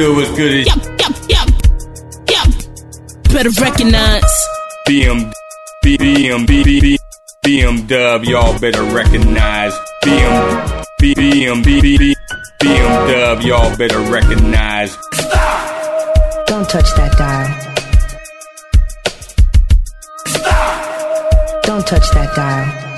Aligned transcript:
Better 0.00 0.12
recognize. 0.12 0.16
What's 0.16 0.16
good? 0.16 0.16
What's 0.16 0.30
good? 0.38 0.66
Yup, 0.66 0.80
yup, 0.98 1.14
yup, 1.28 1.48
yup. 2.30 2.48
Better 3.32 3.50
recognize. 3.60 4.32
BM, 4.88 5.32
BM, 5.84 6.46
BM, 6.46 6.96
BM 7.44 7.86
Dub. 7.86 8.24
Y'all 8.24 8.58
better 8.58 8.82
recognize. 8.82 9.74
BM, 10.02 10.84
BM, 11.02 11.62
BM, 11.62 12.14
BM 12.60 13.08
Dub. 13.08 13.42
Y'all 13.42 13.76
better 13.76 14.00
recognize. 14.00 14.96
Don't 16.46 16.68
touch 16.68 16.90
that 16.96 17.14
dial. 17.18 17.48
Don't 21.62 21.86
touch 21.86 22.10
that 22.12 22.34
dial. 22.34 22.89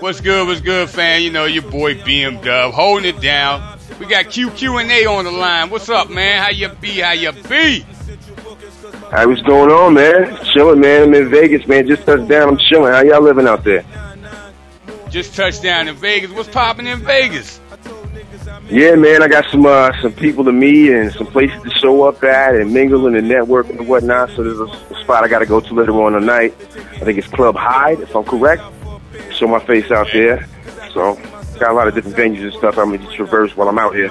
What's 0.00 0.20
good? 0.20 0.46
What's 0.46 0.60
good, 0.60 0.88
fan? 0.88 1.22
You 1.22 1.30
know 1.30 1.46
your 1.46 1.62
boy 1.62 1.96
BM 1.96 2.42
Dub 2.44 2.72
holding 2.72 3.04
it 3.04 3.20
down. 3.20 3.78
We 3.98 4.06
got 4.06 4.26
QQ 4.26 4.80
and 4.80 4.90
A 4.92 5.06
on 5.06 5.24
the 5.24 5.32
line. 5.32 5.70
What's 5.70 5.88
up, 5.88 6.08
man? 6.08 6.40
How 6.40 6.50
you 6.50 6.68
be? 6.68 7.00
How 7.00 7.12
you 7.12 7.32
be? 7.32 7.80
Hey, 9.10 9.26
what's 9.26 9.42
going 9.42 9.70
on, 9.72 9.94
man? 9.94 10.38
Chilling, 10.52 10.78
man. 10.78 11.02
I'm 11.04 11.14
in 11.14 11.30
Vegas, 11.30 11.66
man. 11.66 11.88
Just 11.88 12.06
touched 12.06 12.28
down. 12.28 12.48
I'm 12.48 12.58
chilling. 12.58 12.92
How 12.92 13.02
y'all 13.02 13.22
living 13.22 13.48
out 13.48 13.64
there? 13.64 13.84
Just 15.10 15.34
touched 15.34 15.62
down 15.62 15.88
in 15.88 15.96
Vegas. 15.96 16.30
What's 16.30 16.48
popping 16.48 16.86
in 16.86 17.00
Vegas? 17.00 17.60
Yeah, 18.70 18.94
man. 18.94 19.22
I 19.22 19.28
got 19.28 19.50
some 19.50 19.66
uh, 19.66 19.90
some 20.00 20.12
people 20.12 20.44
to 20.44 20.52
meet 20.52 20.92
and 20.92 21.12
some 21.12 21.26
places 21.26 21.60
to 21.62 21.70
show 21.70 22.04
up 22.04 22.22
at 22.22 22.54
and 22.54 22.72
mingle 22.72 23.06
and 23.06 23.28
network 23.28 23.68
and 23.68 23.88
whatnot. 23.88 24.30
So 24.30 24.44
there's 24.44 24.60
a, 24.60 24.94
a 24.94 25.00
spot 25.02 25.24
I 25.24 25.28
got 25.28 25.40
to 25.40 25.46
go 25.46 25.58
to 25.58 25.74
later 25.74 25.92
on 26.02 26.12
tonight. 26.12 26.54
I 26.76 27.00
think 27.00 27.18
it's 27.18 27.28
Club 27.28 27.56
Hyde, 27.56 28.00
if 28.00 28.14
I'm 28.14 28.24
correct. 28.24 28.62
Show 29.38 29.46
my 29.46 29.60
face 29.60 29.90
out 29.92 30.08
there. 30.12 30.48
So 30.92 31.14
got 31.60 31.70
a 31.70 31.74
lot 31.74 31.86
of 31.86 31.94
different 31.94 32.16
venues 32.16 32.42
and 32.42 32.52
stuff 32.54 32.76
I'm 32.76 32.96
gonna 32.96 33.14
traverse 33.14 33.56
while 33.56 33.68
I'm 33.68 33.78
out 33.78 33.94
here. 33.94 34.10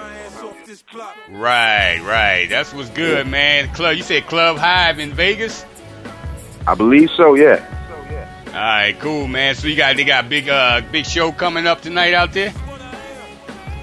Right, 1.29 1.99
right. 1.99 2.47
That's 2.49 2.73
what's 2.73 2.89
good, 2.91 3.27
man. 3.27 3.73
Club. 3.73 3.97
You 3.97 4.03
said 4.03 4.25
Club 4.27 4.57
Hive 4.57 4.99
in 4.99 5.11
Vegas. 5.11 5.65
I 6.65 6.75
believe 6.75 7.09
so. 7.11 7.35
Yeah. 7.35 7.65
All 8.47 8.53
right, 8.53 8.97
cool, 8.99 9.27
man. 9.27 9.55
So 9.55 9.67
you 9.67 9.75
got 9.75 9.97
they 9.97 10.05
got 10.05 10.29
big 10.29 10.47
uh 10.47 10.81
big 10.91 11.05
show 11.05 11.33
coming 11.33 11.67
up 11.67 11.81
tonight 11.81 12.13
out 12.13 12.31
there. 12.31 12.53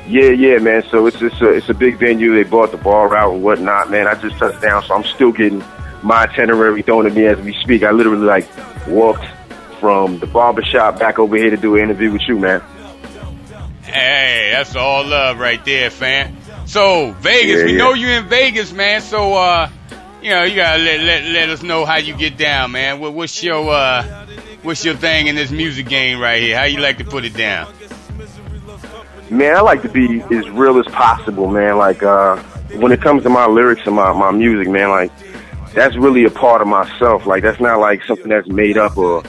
Yeah, 0.09 0.31
yeah, 0.31 0.59
man. 0.59 0.83
So 0.91 1.07
it's 1.07 1.21
it's 1.21 1.41
a 1.43 1.51
it's 1.51 1.69
a 1.69 1.75
big 1.75 1.99
venue. 1.99 2.35
They 2.35 2.49
bought 2.49 2.71
the 2.71 2.79
bar 2.79 3.15
out 3.15 3.35
and 3.35 3.43
whatnot, 3.43 3.91
man. 3.91 4.07
I 4.07 4.15
just 4.15 4.37
touched 4.39 4.63
down, 4.63 4.83
so 4.85 4.95
I'm 4.95 5.05
still 5.05 5.33
getting 5.33 5.63
my 6.03 6.23
itinerary 6.23 6.83
thrown 6.83 7.07
at 7.07 7.13
me 7.13 7.27
as 7.27 7.39
we 7.41 7.55
speak. 7.61 7.83
I 7.83 7.91
literally 7.91 8.25
like 8.25 8.49
walked 8.89 9.27
from 9.85 10.19
the 10.19 10.27
barbershop 10.27 10.99
back 10.99 11.19
over 11.19 11.37
here 11.37 11.51
to 11.51 11.59
do 11.59 11.77
an 11.77 11.83
interview 11.83 12.11
with 12.11 12.23
you, 12.27 12.39
man. 12.39 12.63
Hey, 13.83 14.49
that's 14.51 14.75
all 14.75 15.05
love 15.07 15.39
right 15.39 15.63
there, 15.67 15.91
fam. 15.91 16.35
So 16.65 17.11
Vegas, 17.21 17.59
Yeah, 17.59 17.65
we 17.67 17.73
yeah. 17.73 17.77
know 17.79 17.93
you're 17.93 18.13
in 18.13 18.27
Vegas, 18.31 18.73
man. 18.73 19.03
So 19.03 19.35
uh, 19.35 19.69
you 20.23 20.31
know 20.31 20.43
you 20.45 20.57
gotta 20.57 20.83
let 20.83 21.01
let 21.01 21.25
let 21.25 21.51
us 21.51 21.63
know 21.63 21.85
how 21.85 21.97
you 21.97 22.17
get 22.17 22.39
down, 22.39 22.73
man. 22.73 22.99
What, 22.99 23.13
what's 23.13 23.43
your 23.43 23.69
uh, 23.69 24.27
what's 24.63 24.83
your 24.87 24.95
thing 24.95 25.27
in 25.27 25.35
this 25.35 25.51
music 25.51 25.87
game 25.87 26.19
right 26.19 26.41
here? 26.41 26.57
How 26.57 26.65
you 26.65 26.81
like 26.81 26.97
to 26.97 27.05
put 27.05 27.27
it 27.27 27.35
down? 27.35 27.71
Man, 29.29 29.55
I 29.55 29.61
like 29.61 29.83
to 29.83 29.91
be 29.91 30.23
as 30.35 30.49
real 30.49 30.79
as 30.79 30.87
possible, 30.87 31.49
man. 31.49 31.77
Like 31.77 32.03
uh 32.03 32.37
when 32.77 32.91
it 32.91 33.03
comes 33.03 33.23
to 33.25 33.29
my 33.29 33.45
lyrics 33.47 33.83
and 33.85 33.97
my, 33.97 34.15
my 34.15 34.31
music, 34.31 34.67
man, 34.73 34.89
like 34.89 35.13
that's 35.75 35.95
really 35.97 36.25
a 36.25 36.31
part 36.31 36.63
of 36.63 36.69
myself. 36.69 37.27
Like 37.27 37.43
that's 37.43 37.61
not 37.61 37.81
like 37.81 38.03
something 38.05 38.29
that's 38.31 38.49
made 38.49 38.79
up 38.79 38.97
or 38.97 39.23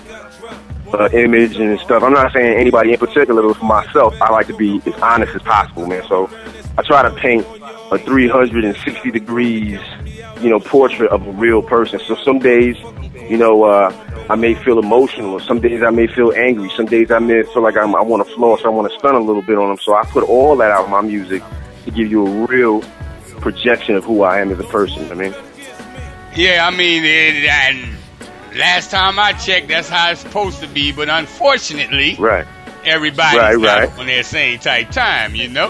uh, 0.94 1.10
image 1.14 1.58
and 1.58 1.80
stuff. 1.80 2.04
I'm 2.04 2.14
not 2.14 2.32
saying 2.34 2.58
anybody 2.60 2.94
in 2.94 2.98
particular, 2.98 3.42
but 3.42 3.58
for 3.58 3.66
myself, 3.66 4.16
I 4.22 4.32
like 4.32 4.48
to 4.48 4.56
be 4.56 4.82
as 4.86 4.94
honest 5.02 5.36
as 5.36 5.42
possible, 5.42 5.88
man. 5.88 6.04
So 6.08 6.30
I 6.78 6.84
try 6.84 7.02
to 7.04 7.14
paint 7.16 7.46
a 7.92 7.98
360 7.98 9.12
degrees, 9.12 9.80
you 10.42 10.50
know, 10.50 10.60
portrait 10.60 11.10
of 11.12 11.26
a 11.28 11.32
real 11.32 11.62
person. 11.62 12.00
So 12.00 12.16
some 12.16 12.40
days, 12.40 12.78
you 13.30 13.38
know, 13.38 13.64
uh, 13.64 13.92
I 14.30 14.36
may 14.36 14.56
feel 14.56 14.80
emotional. 14.80 15.40
Some 15.40 15.60
days 15.60 15.84
I 15.84 15.90
may 15.90 16.08
feel 16.08 16.34
angry. 16.34 16.70
Some 16.76 16.86
days 16.86 17.12
I 17.12 17.20
may 17.20 17.44
feel 17.44 17.62
like 17.62 17.78
I'm, 17.78 17.96
I 17.96 18.02
want 18.02 18.28
to 18.28 18.36
floss. 18.36 18.62
I 18.66 18.70
want 18.70 18.92
to 18.92 18.98
stun 19.00 19.16
a 19.16 19.20
little 19.20 19.42
bit 19.42 19.58
on 19.58 19.70
them. 19.70 19.78
So 19.78 19.96
I 19.96 20.04
put 20.06 20.24
all 20.24 20.56
that 20.58 20.72
out 20.72 20.86
in 20.86 20.92
my 20.92 21.02
music 21.02 21.44
to 21.86 21.92
give 21.92 22.10
you 22.10 22.26
a 22.26 22.46
real 22.48 22.82
projection 23.42 23.96
of 23.96 24.04
who 24.04 24.24
I 24.24 24.40
am 24.40 24.52
as 24.52 24.60
a 24.60 24.64
person. 24.64 25.12
I 25.12 25.16
mean, 25.16 25.36
Yeah, 26.36 26.68
I 26.68 26.76
mean, 26.76 27.04
and 27.06 27.96
last 28.56 28.92
time 28.92 29.20
I 29.20 29.34
checked, 29.34 29.68
that's 29.68 29.90
how 29.90 30.12
it's 30.12 30.22
supposed 30.22 30.60
to 30.62 30.68
be. 30.68 30.92
But 30.92 31.10
unfortunately, 31.10 32.16
right, 32.20 32.46
everybody's 32.86 33.40
Right, 33.40 33.58
not 33.60 33.80
right. 33.90 34.00
on 34.00 34.06
their 34.08 34.24
same 34.24 34.60
type 34.60 34.92
time, 34.92 35.36
you 35.36 35.48
know. 35.50 35.70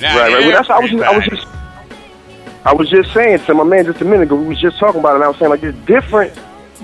Not 0.00 0.16
right, 0.16 0.32
right. 0.32 0.40
Well, 0.40 0.50
that's 0.50 0.70
I 0.70 0.78
was 0.80 0.90
just, 0.90 1.02
I 1.02 1.16
was 1.16 1.26
just 1.26 1.46
I 2.66 2.72
was 2.72 2.88
just 2.90 3.12
saying 3.12 3.38
to 3.40 3.54
my 3.54 3.64
man 3.64 3.84
just 3.84 4.00
a 4.00 4.04
minute 4.04 4.22
ago. 4.22 4.36
We 4.36 4.48
was 4.48 4.60
just 4.60 4.78
talking 4.78 5.00
about 5.00 5.12
it. 5.12 5.16
and 5.16 5.24
I 5.24 5.28
was 5.28 5.38
saying 5.38 5.50
like 5.50 5.60
there's 5.60 5.74
different 5.86 6.32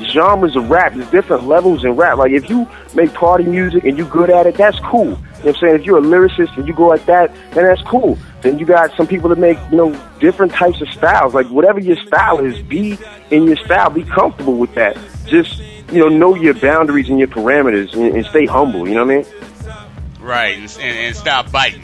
genres 0.05 0.55
of 0.57 0.71
rap. 0.71 0.95
There's 0.95 1.11
different 1.11 1.45
levels 1.47 1.85
in 1.85 1.93
rap. 1.97 2.19
Like 2.19 2.33
if 2.33 2.49
you 2.49 2.69
make 2.95 3.13
party 3.15 3.45
music 3.45 3.85
and 3.85 3.99
you 3.99 4.05
good 4.07 4.31
at 4.31 4.47
it, 4.47 4.55
that's 4.57 4.79
cool. 4.81 5.19
You 5.41 5.47
know 5.47 5.53
what 5.53 5.57
I'm 5.63 5.69
saying? 5.69 5.81
If 5.81 5.87
you're 5.87 5.99
a 5.99 6.03
lyricist 6.03 6.57
and 6.57 6.67
you 6.69 6.75
go 6.75 6.87
like 6.87 7.05
that, 7.07 7.35
then 7.53 7.65
that's 7.65 7.83
cool. 7.83 8.19
Then 8.43 8.59
you 8.59 8.67
got 8.67 8.95
some 8.97 9.07
people 9.07 9.29
that 9.31 9.39
make, 9.39 9.59
you 9.71 9.77
know, 9.77 10.09
different 10.21 10.53
types 10.53 10.81
of 10.81 10.89
styles. 10.91 11.35
Like 11.35 11.47
whatever 11.49 11.79
your 11.81 11.97
style 11.97 12.45
is, 12.45 12.61
be 12.63 12.99
in 13.31 13.45
your 13.45 13.57
style. 13.57 13.91
Be 13.91 14.05
comfortable 14.05 14.55
with 14.57 14.75
that. 14.75 14.97
Just, 15.27 15.59
you 15.93 15.99
know, 16.01 16.09
know 16.09 16.35
your 16.35 16.55
boundaries 16.55 17.09
and 17.09 17.19
your 17.19 17.29
parameters 17.29 17.93
and, 17.95 18.15
and 18.17 18.25
stay 18.27 18.47
humble. 18.47 18.87
You 18.89 18.95
know 18.95 19.05
what 19.05 19.15
I 19.15 19.17
mean? 19.19 19.27
Right, 20.21 20.57
and, 20.59 20.71
and, 20.81 20.99
and 20.99 21.17
stop 21.17 21.51
biting. 21.51 21.83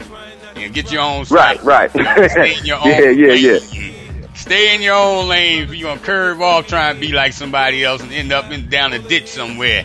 And 0.55 0.73
get 0.73 0.91
your 0.91 1.01
own 1.01 1.25
Right, 1.29 1.57
style. 1.59 1.65
right. 1.65 1.93
You 1.95 2.03
know, 2.03 2.27
stay 2.27 2.57
in 2.57 2.65
your 2.65 2.77
own 2.81 2.87
Yeah, 2.87 3.09
yeah, 3.09 3.27
lane. 3.27 3.43
yeah. 3.43 4.27
Stay 4.33 4.75
in 4.75 4.81
your 4.81 4.95
own 4.95 5.27
lane. 5.27 5.63
If 5.63 5.73
you're 5.75 5.89
gonna 5.89 6.05
curve 6.05 6.41
off 6.41 6.67
trying 6.67 6.95
to 6.95 7.01
be 7.01 7.11
like 7.11 7.33
somebody 7.33 7.83
else 7.83 8.01
and 8.01 8.11
end 8.11 8.31
up 8.31 8.51
in 8.51 8.69
down 8.69 8.93
a 8.93 8.99
ditch 8.99 9.27
somewhere. 9.27 9.83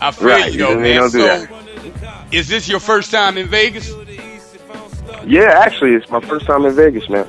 I 0.00 0.10
feel 0.12 0.28
Right, 0.28 0.52
you 0.52 0.58
know, 0.60 0.78
man. 0.78 0.96
don't 1.00 1.12
do 1.12 1.18
so, 1.20 1.46
is 2.32 2.48
this 2.48 2.68
your 2.68 2.80
first 2.80 3.10
time 3.10 3.38
in 3.38 3.48
Vegas? 3.48 3.92
Yeah, 5.26 5.60
actually, 5.64 5.94
it's 5.94 6.10
my 6.10 6.20
first 6.20 6.46
time 6.46 6.64
in 6.64 6.74
Vegas, 6.74 7.08
man. 7.08 7.28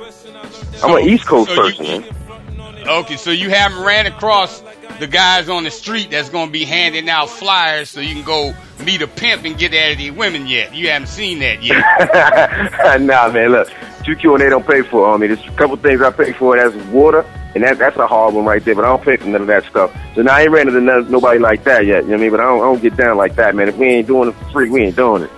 I'm 0.82 0.96
an 0.96 1.08
East 1.08 1.26
Coast 1.26 1.50
so 1.54 1.66
you- 1.66 1.74
person, 1.76 1.86
man. 2.02 2.88
Okay, 2.88 3.16
so 3.16 3.30
you 3.30 3.50
haven't 3.50 3.82
ran 3.82 4.06
across 4.06 4.62
the 5.00 5.06
guys 5.06 5.48
on 5.48 5.64
the 5.64 5.70
street 5.70 6.10
that's 6.10 6.28
gonna 6.28 6.50
be 6.50 6.64
handing 6.64 7.08
out 7.08 7.28
flyers 7.28 7.90
so 7.90 8.00
you 8.00 8.14
can 8.14 8.24
go 8.24 8.54
meet 8.84 9.02
a 9.02 9.06
pimp 9.06 9.44
and 9.44 9.58
get 9.58 9.74
at 9.74 9.98
the 9.98 10.10
women 10.10 10.46
yet. 10.46 10.74
You 10.74 10.88
haven't 10.88 11.08
seen 11.08 11.40
that 11.40 11.62
yet. 11.62 13.00
nah, 13.02 13.30
man, 13.30 13.50
look, 13.52 13.68
2Q 14.04 14.32
and 14.32 14.40
they 14.42 14.48
don't 14.48 14.66
pay 14.66 14.82
for 14.82 15.14
it 15.14 15.18
me. 15.18 15.26
There's 15.26 15.46
a 15.46 15.50
couple 15.52 15.76
things 15.76 16.00
I 16.00 16.10
pay 16.10 16.32
for. 16.32 16.56
That's 16.56 16.74
water, 16.86 17.24
and 17.54 17.64
that, 17.64 17.78
that's 17.78 17.96
a 17.96 18.06
hard 18.06 18.34
one 18.34 18.44
right 18.44 18.64
there. 18.64 18.74
But 18.74 18.84
I 18.84 18.88
don't 18.88 19.02
pick 19.02 19.24
none 19.26 19.40
of 19.40 19.46
that 19.48 19.64
stuff. 19.64 19.92
So 20.14 20.22
now 20.22 20.34
I 20.34 20.42
ain't 20.42 20.50
ran 20.50 20.68
into 20.68 20.80
none, 20.80 21.10
nobody 21.10 21.38
like 21.38 21.64
that 21.64 21.86
yet. 21.86 22.04
You 22.04 22.10
know 22.10 22.14
what 22.14 22.18
I 22.18 22.22
mean? 22.22 22.30
But 22.30 22.40
I 22.40 22.44
don't, 22.44 22.58
I 22.60 22.64
don't 22.64 22.82
get 22.82 22.96
down 22.96 23.16
like 23.16 23.34
that, 23.36 23.54
man. 23.54 23.68
If 23.68 23.76
we 23.76 23.86
ain't 23.88 24.06
doing 24.06 24.28
it 24.28 24.32
for 24.32 24.44
free, 24.50 24.70
we 24.70 24.82
ain't 24.82 24.96
doing 24.96 25.22
it. 25.24 25.30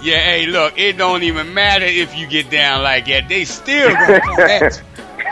Yeah, 0.00 0.18
hey, 0.20 0.46
look, 0.46 0.78
it 0.78 0.96
don't 0.96 1.22
even 1.24 1.54
matter 1.54 1.84
if 1.84 2.16
you 2.16 2.26
get 2.28 2.50
down 2.50 2.82
like 2.84 3.06
that. 3.06 3.28
They 3.28 3.44
still 3.44 3.96
gonna 3.96 4.20
come 4.20 4.40
at 4.48 4.82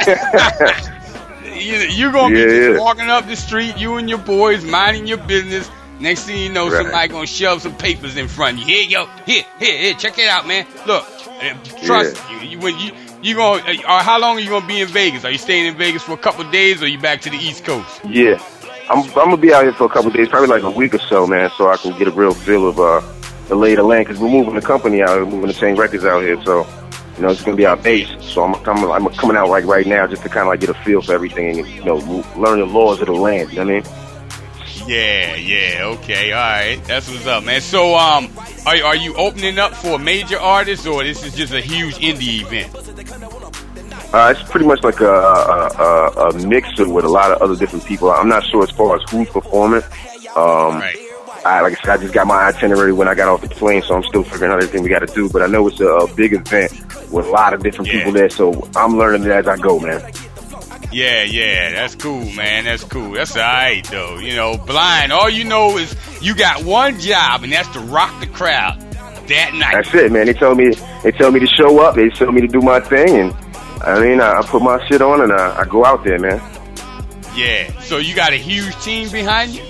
you. 1.45 1.75
you 1.77 2.13
gonna 2.13 2.35
be 2.35 2.41
Yeah, 2.41 2.47
just 2.47 2.71
yeah. 2.73 2.79
walking 2.79 3.09
up 3.09 3.27
the 3.27 3.37
street, 3.37 3.77
you 3.77 3.97
and 3.97 4.09
your 4.09 4.19
boys 4.19 4.65
minding 4.65 5.07
your 5.07 5.19
business. 5.19 5.71
Next 6.01 6.25
thing 6.25 6.43
you 6.43 6.51
know, 6.53 6.69
Right. 6.69 6.83
somebody 6.83 7.09
gonna 7.09 7.27
shove 7.27 7.63
some 7.63 7.75
papers 7.77 8.17
in 8.17 8.29
front 8.29 8.61
of 8.61 8.69
you. 8.69 8.75
Here, 8.75 8.85
yo, 8.89 9.07
here, 9.25 9.45
here, 9.59 9.79
here, 9.79 9.95
check 9.95 10.19
it 10.19 10.29
out, 10.29 10.47
man. 10.47 10.67
Look, 10.87 11.05
trust 11.85 12.21
you. 12.31 12.39
you. 12.49 12.59
When 12.59 12.79
you 12.79 12.93
you 13.23 13.35
gonna, 13.37 13.63
uh, 13.87 14.03
how 14.03 14.21
long 14.21 14.37
are 14.37 14.41
you 14.41 14.49
gonna 14.49 14.67
be 14.67 14.81
in 14.81 14.89
Vegas? 14.89 15.25
Are 15.25 15.31
you 15.31 15.39
staying 15.39 15.67
in 15.67 15.77
Vegas 15.77 16.03
for 16.03 16.13
a 16.13 16.19
couple 16.19 16.49
days, 16.51 16.83
or 16.83 16.89
you 16.89 16.99
back 16.99 17.21
to 17.23 17.31
the 17.31 17.37
East 17.37 17.65
Coast? 17.65 18.01
Yeah, 18.05 18.43
I'm, 18.89 19.01
I'm 19.01 19.11
gonna 19.13 19.37
be 19.37 19.53
out 19.53 19.65
here 19.65 19.73
for 19.73 19.85
a 19.85 19.89
couple 19.89 20.11
days, 20.11 20.29
probably 20.29 20.49
like 20.49 20.63
a 20.63 20.71
week 20.71 20.95
or 20.95 20.99
so, 20.99 21.27
man, 21.27 21.51
so 21.57 21.69
I 21.69 21.77
can 21.77 21.97
get 21.99 22.09
a 22.09 22.13
real 22.13 22.35
feel 22.35 22.69
of 22.69 22.79
uh, 22.79 23.01
the 23.49 23.55
lay 23.55 23.73
of 23.73 23.79
the 23.79 23.83
land. 23.85 24.07
Because 24.07 24.21
we're 24.21 24.29
moving 24.31 24.55
the 24.55 24.61
company 24.61 25.03
out, 25.03 25.19
we're 25.19 25.27
moving 25.27 25.49
the 25.49 25.55
same 25.55 25.77
records 25.77 26.05
out 26.05 26.21
here, 26.23 26.41
so 26.45 26.67
you 27.17 27.23
know 27.23 27.29
it's 27.29 27.43
gonna 27.43 27.57
be 27.57 27.67
our 27.67 27.77
base. 27.77 28.09
So 28.21 28.45
I'm, 28.45 28.55
I'm, 28.67 29.07
I'm 29.07 29.15
coming 29.15 29.37
out 29.37 29.49
like 29.49 29.65
right 29.65 29.87
now 29.87 30.07
just 30.07 30.23
to 30.23 30.29
kind 30.29 30.43
of 30.43 30.49
like 30.49 30.61
get 30.61 30.71
a 30.71 30.75
feel 30.75 31.03
for 31.03 31.13
everything 31.13 31.59
and 31.61 31.69
you 31.69 31.85
know 31.85 31.97
learn 32.37 32.61
the 32.61 32.67
laws 32.67 33.01
of 33.01 33.07
the 33.07 33.13
land. 33.13 33.51
You 33.51 33.65
know 33.65 33.65
what 33.65 33.87
I 33.87 33.91
mean? 33.91 34.06
Yeah, 34.87 35.35
yeah, 35.37 35.85
okay, 35.99 36.33
all 36.33 36.41
right, 36.41 36.85
that's 36.85 37.09
what's 37.11 37.27
up, 37.27 37.43
man. 37.45 37.61
So, 37.61 37.97
um, 37.97 38.31
are 38.67 38.77
are 38.85 38.97
you 38.97 39.17
opening 39.17 39.59
up 39.59 39.75
for 39.75 39.97
a 39.97 39.99
major 39.99 40.39
artist, 40.39 40.87
or 40.87 41.03
this 41.03 41.25
is 41.25 41.35
just 41.35 41.53
a 41.53 41.61
huge 41.61 41.97
indie 41.97 42.43
event? 42.43 42.73
Uh, 44.15 44.33
it's 44.37 44.49
pretty 44.51 44.65
much 44.67 44.83
like 44.85 45.01
a, 45.01 45.05
a, 45.11 45.69
a, 45.79 46.29
a 46.29 46.47
mixer 46.47 46.89
with 46.89 47.05
a 47.05 47.09
lot 47.09 47.33
of 47.33 47.43
other 47.43 47.57
different 47.57 47.85
people. 47.85 48.11
I'm 48.11 48.29
not 48.29 48.45
sure 48.47 48.63
as 48.63 48.71
far 48.71 48.95
as 48.97 49.03
who's 49.11 49.29
performing. 49.29 49.83
Um, 50.37 50.79
Right. 50.79 50.97
I, 51.45 51.61
like 51.61 51.79
I 51.79 51.83
said, 51.83 51.91
I 51.91 51.97
just 51.99 52.13
got 52.15 52.27
my 52.27 52.47
itinerary 52.49 52.93
when 52.93 53.07
I 53.07 53.15
got 53.15 53.29
off 53.29 53.41
the 53.41 53.49
plane, 53.49 53.81
so 53.83 53.95
I'm 53.95 54.03
still 54.05 54.25
figuring 54.25 54.51
out 54.53 54.57
everything 54.63 54.83
we 54.83 54.89
got 54.89 55.07
to 55.07 55.15
do. 55.15 55.29
But 55.29 55.43
I 55.43 55.47
know 55.47 55.69
it's 55.69 55.79
a, 55.81 55.87
a 55.87 56.13
big 56.15 56.33
event 56.33 56.73
with 57.13 57.27
a 57.27 57.31
lot 57.31 57.55
of 57.55 57.63
different 57.63 57.87
Yeah. 57.89 57.99
people 57.99 58.13
there, 58.13 58.29
so 58.31 58.69
I'm 58.75 58.97
learning 58.99 59.23
it 59.25 59.31
as 59.31 59.47
I 59.47 59.57
go, 59.57 59.79
man. 59.79 60.01
Yeah, 60.97 61.25
yeah, 61.25 61.73
that's 61.73 61.95
cool, 61.95 62.25
man. 62.33 62.65
That's 62.65 62.83
cool. 62.83 63.11
That's 63.11 63.37
all 63.37 63.43
right, 63.43 63.85
though. 63.85 64.17
You 64.17 64.35
know, 64.35 64.57
blind. 64.57 65.13
All 65.13 65.29
you 65.29 65.45
know 65.45 65.77
is 65.77 65.95
you 66.23 66.35
got 66.35 66.65
one 66.65 66.99
job, 67.01 67.45
and 67.45 67.53
that's 67.53 67.69
to 67.75 67.81
rock 67.81 68.19
the 68.19 68.27
crowd 68.27 68.81
that 69.29 69.53
night. 69.53 69.75
That's 69.75 69.95
it, 69.95 70.11
man. 70.11 70.25
They 70.25 70.33
told 70.33 70.57
me, 70.57 70.71
they 71.03 71.13
told 71.13 71.35
me 71.35 71.41
to 71.41 71.47
show 71.49 71.81
up. 71.81 71.97
They 71.97 72.09
told 72.09 72.33
me 72.33 72.41
to 72.41 72.47
do 72.47 72.63
my 72.63 72.81
thing, 72.81 73.11
and 73.15 73.35
I 73.83 74.01
mean, 74.01 74.23
I, 74.23 74.39
I 74.39 74.43
put 74.47 74.63
my 74.63 74.83
shit 74.89 75.03
on 75.03 75.21
and 75.21 75.35
I, 75.35 75.61
I 75.61 75.65
go 75.67 75.85
out 75.85 76.03
there, 76.03 76.19
man. 76.19 76.41
Yeah. 77.35 77.79
So 77.83 77.99
you 77.99 78.15
got 78.15 78.33
a 78.33 78.37
huge 78.37 78.75
team 78.83 79.11
behind 79.11 79.51
you. 79.51 79.65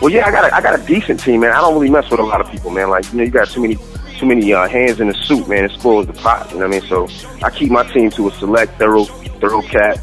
Well, 0.00 0.10
yeah, 0.10 0.26
I 0.26 0.30
got 0.30 0.50
a, 0.50 0.54
I 0.54 0.62
got 0.62 0.80
a 0.80 0.82
decent 0.86 1.20
team, 1.20 1.40
man. 1.40 1.50
I 1.50 1.60
don't 1.60 1.74
really 1.74 1.90
mess 1.90 2.10
with 2.10 2.20
a 2.20 2.24
lot 2.24 2.40
of 2.40 2.50
people, 2.50 2.70
man. 2.70 2.88
Like 2.88 3.04
you 3.12 3.18
know, 3.18 3.24
you 3.24 3.30
got 3.30 3.50
too 3.50 3.60
many 3.60 3.76
too 4.18 4.24
many 4.24 4.50
uh, 4.54 4.66
hands 4.66 4.98
in 4.98 5.08
the 5.08 5.14
soup, 5.14 5.46
man. 5.46 5.66
It 5.66 5.72
spoils 5.72 6.06
the 6.06 6.14
pot. 6.14 6.50
You 6.52 6.60
know 6.60 6.68
what 6.68 6.76
I 6.76 6.80
mean? 6.80 6.88
So 6.88 7.06
I 7.44 7.50
keep 7.50 7.70
my 7.70 7.82
team 7.92 8.08
to 8.12 8.28
a 8.28 8.32
select, 8.32 8.78
thorough, 8.78 9.04
thorough 9.44 9.62
cat 9.62 10.00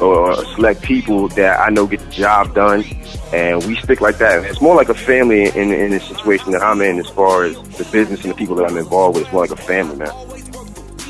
or 0.00 0.34
select 0.54 0.82
people 0.82 1.28
that 1.28 1.60
I 1.60 1.70
know 1.70 1.86
get 1.86 2.00
the 2.00 2.10
job 2.10 2.54
done, 2.54 2.84
and 3.32 3.64
we 3.64 3.76
stick 3.76 4.00
like 4.00 4.18
that. 4.18 4.44
It's 4.44 4.60
more 4.60 4.74
like 4.74 4.88
a 4.88 4.94
family 4.94 5.44
in 5.44 5.72
in 5.72 5.90
the 5.90 6.00
situation 6.00 6.52
that 6.52 6.62
I'm 6.62 6.80
in, 6.80 6.98
as 6.98 7.08
far 7.08 7.44
as 7.44 7.56
the 7.76 7.84
business 7.90 8.22
and 8.22 8.30
the 8.30 8.34
people 8.34 8.56
that 8.56 8.70
I'm 8.70 8.76
involved 8.76 9.16
with. 9.16 9.24
It's 9.24 9.32
more 9.32 9.42
like 9.42 9.50
a 9.50 9.62
family, 9.62 9.96
man. 9.96 10.08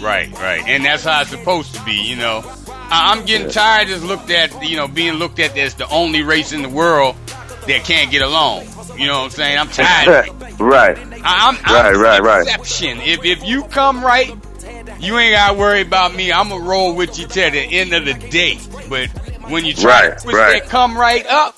Right, 0.01 0.31
right, 0.33 0.63
and 0.67 0.85
that's 0.85 1.05
how 1.05 1.23
it's 1.23 1.31
supposed 1.31 1.75
to 1.75 1.85
be. 1.85 1.95
You 1.95 2.17
know, 2.17 2.43
I'm 2.91 3.25
getting 3.25 3.49
tired 3.51 3.91
of 3.91 4.05
looked 4.05 4.31
at, 4.31 4.63
you 4.63 4.77
know, 4.77 4.87
being 4.87 5.15
looked 5.15 5.39
at 5.39 5.57
as 5.57 5.75
the 5.75 5.89
only 5.89 6.23
race 6.23 6.53
in 6.53 6.63
the 6.63 6.69
world 6.69 7.17
that 7.67 7.85
can't 7.85 8.11
get 8.11 8.21
along. 8.23 8.67
You 8.99 9.07
know 9.07 9.19
what 9.19 9.25
I'm 9.25 9.31
saying? 9.31 9.59
I'm 9.59 9.69
tired. 9.69 10.29
right. 10.61 10.99
I'm, 11.25 11.57
I'm 11.65 11.97
Right, 11.97 11.97
right, 11.97 12.23
right. 12.23 12.43
exception. 12.43 13.01
If 13.01 13.25
if 13.25 13.43
you 13.45 13.65
come 13.65 14.05
right, 14.05 14.31
you 15.05 15.19
ain't 15.19 15.35
gotta 15.35 15.55
worry 15.59 15.81
about 15.83 16.15
me. 16.15 16.33
I'm 16.33 16.49
gonna 16.49 16.65
roll 16.65 16.95
with 16.95 17.19
you 17.19 17.27
till 17.27 17.51
the 17.51 17.59
end 17.61 17.93
of 17.93 18.05
the 18.05 18.15
day. 18.15 18.59
But 18.89 19.09
when 19.51 19.65
you 19.65 19.75
try 19.75 20.09
Right, 20.09 20.19
to 20.19 20.23
twist 20.25 20.37
right. 20.39 20.63
that 20.63 20.71
come 20.71 20.97
right 20.97 21.27
up, 21.27 21.57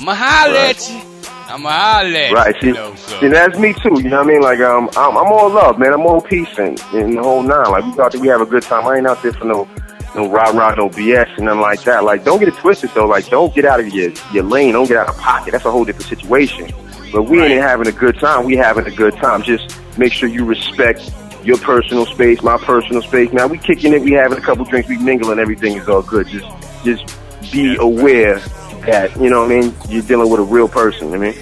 I'ma 0.00 0.14
holler 0.14 0.52
Right. 0.54 0.76
at 0.76 0.90
you. 0.90 1.00
I'ma 1.48 1.70
holler 1.70 2.16
at 2.16 2.32
Right, 2.32 2.62
you. 2.62 2.72
know, 2.74 2.94
so. 2.94 3.20
see, 3.20 3.28
that's 3.28 3.58
me 3.58 3.72
too. 3.82 4.00
You 4.02 4.10
know 4.10 4.18
what 4.18 4.26
I 4.26 4.28
mean? 4.30 4.40
Like, 4.42 4.60
um, 4.60 4.88
I'm, 4.96 5.16
I'm 5.16 5.32
all 5.32 5.48
love, 5.50 5.78
man. 5.78 5.92
I'm 5.92 6.06
all 6.06 6.20
peace 6.20 6.48
and, 6.58 6.78
and 6.92 7.16
the 7.16 7.22
whole 7.22 7.42
nine. 7.42 7.70
Like, 7.70 7.84
we 7.84 7.92
thought 7.92 8.12
that 8.12 8.20
we 8.20 8.28
have 8.28 8.40
a 8.40 8.46
good 8.46 8.62
time. 8.62 8.86
I 8.86 8.96
ain't 8.98 9.06
out 9.06 9.22
there 9.22 9.32
for 9.32 9.44
no, 9.46 9.66
no 10.14 10.28
rah 10.28 10.50
rah, 10.50 10.74
no 10.74 10.88
BS 10.90 11.28
and 11.36 11.46
nothing 11.46 11.60
like 11.60 11.82
that. 11.84 12.04
Like, 12.04 12.24
don't 12.24 12.38
get 12.38 12.48
it 12.48 12.54
twisted 12.56 12.90
though. 12.94 13.06
Like, 13.06 13.28
don't 13.30 13.54
get 13.54 13.64
out 13.64 13.80
of 13.80 13.88
your 13.88 14.12
your 14.32 14.44
lane. 14.44 14.72
Don't 14.74 14.86
get 14.88 14.98
out 14.98 15.08
of 15.08 15.16
pocket. 15.16 15.52
That's 15.52 15.64
a 15.64 15.70
whole 15.70 15.84
different 15.84 16.08
situation. 16.08 16.70
But 17.12 17.22
we 17.22 17.40
ain't 17.42 17.62
having 17.62 17.86
a 17.88 17.92
good 17.92 18.18
time. 18.18 18.44
We 18.44 18.56
having 18.56 18.86
a 18.86 18.90
good 18.90 19.16
time. 19.16 19.42
Just 19.42 19.74
make 19.96 20.12
sure 20.12 20.28
you 20.28 20.44
respect 20.44 21.10
your 21.44 21.58
personal 21.58 22.06
space, 22.06 22.42
my 22.42 22.56
personal 22.58 23.02
space. 23.02 23.32
Now 23.32 23.46
we 23.46 23.58
kicking 23.58 23.92
it. 23.92 24.02
We 24.02 24.12
having 24.12 24.38
a 24.38 24.40
couple 24.40 24.64
drinks. 24.64 24.88
We 24.88 24.98
mingling. 24.98 25.38
Everything 25.38 25.76
is 25.76 25.88
all 25.88 26.02
good. 26.02 26.26
Just, 26.28 26.46
just 26.84 27.18
be 27.52 27.76
aware 27.76 28.38
that 28.86 29.14
you 29.20 29.30
know 29.30 29.42
what 29.42 29.52
I 29.52 29.60
mean. 29.60 29.74
You're 29.88 30.02
dealing 30.02 30.30
with 30.30 30.40
a 30.40 30.44
real 30.44 30.68
person. 30.68 31.12
I 31.14 31.18
mean. 31.18 31.34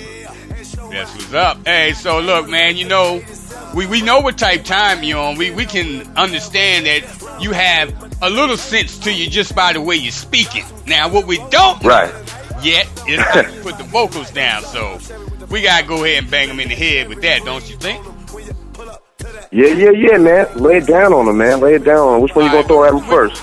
That's 0.90 1.12
what's 1.14 1.34
up. 1.34 1.58
Hey, 1.66 1.92
so 1.92 2.20
look, 2.20 2.48
man, 2.48 2.76
you 2.76 2.86
know, 2.88 3.20
we, 3.74 3.86
we 3.86 4.00
know 4.00 4.20
what 4.20 4.38
type 4.38 4.64
time 4.64 5.02
you're 5.02 5.18
on. 5.18 5.36
We 5.36 5.50
we 5.50 5.66
can 5.66 6.06
understand 6.16 6.86
that 6.86 7.38
you 7.42 7.52
have 7.52 7.92
a 8.22 8.30
little 8.30 8.56
sense 8.56 8.98
to 9.00 9.12
you 9.12 9.28
just 9.28 9.54
by 9.54 9.72
the 9.74 9.80
way 9.80 9.96
you're 9.96 10.12
speaking. 10.12 10.64
Now, 10.86 11.08
what 11.10 11.26
we 11.26 11.36
don't 11.50 11.82
Right. 11.84 12.12
yet 12.62 12.86
is 13.06 13.22
put 13.62 13.76
the 13.76 13.84
vocals 13.84 14.30
down. 14.30 14.62
So 14.62 14.98
we 15.50 15.60
gotta 15.60 15.86
go 15.86 16.02
ahead 16.04 16.22
and 16.22 16.30
bang 16.30 16.48
them 16.48 16.60
in 16.60 16.68
the 16.68 16.74
head 16.74 17.08
with 17.08 17.20
that, 17.22 17.44
don't 17.44 17.68
you 17.68 17.76
think? 17.76 18.02
Yeah, 19.50 19.68
yeah, 19.68 19.90
yeah, 19.90 20.18
man. 20.18 20.46
Lay 20.56 20.78
it 20.78 20.86
down 20.86 21.12
on 21.12 21.28
him, 21.28 21.38
man. 21.38 21.60
Lay 21.60 21.74
it 21.74 21.84
down 21.84 22.08
on 22.08 22.14
him. 22.16 22.22
Which 22.22 22.34
one 22.34 22.44
you 22.44 22.50
gonna 22.50 22.66
throw 22.66 22.84
at 22.84 22.92
him 22.92 23.00
first? 23.00 23.42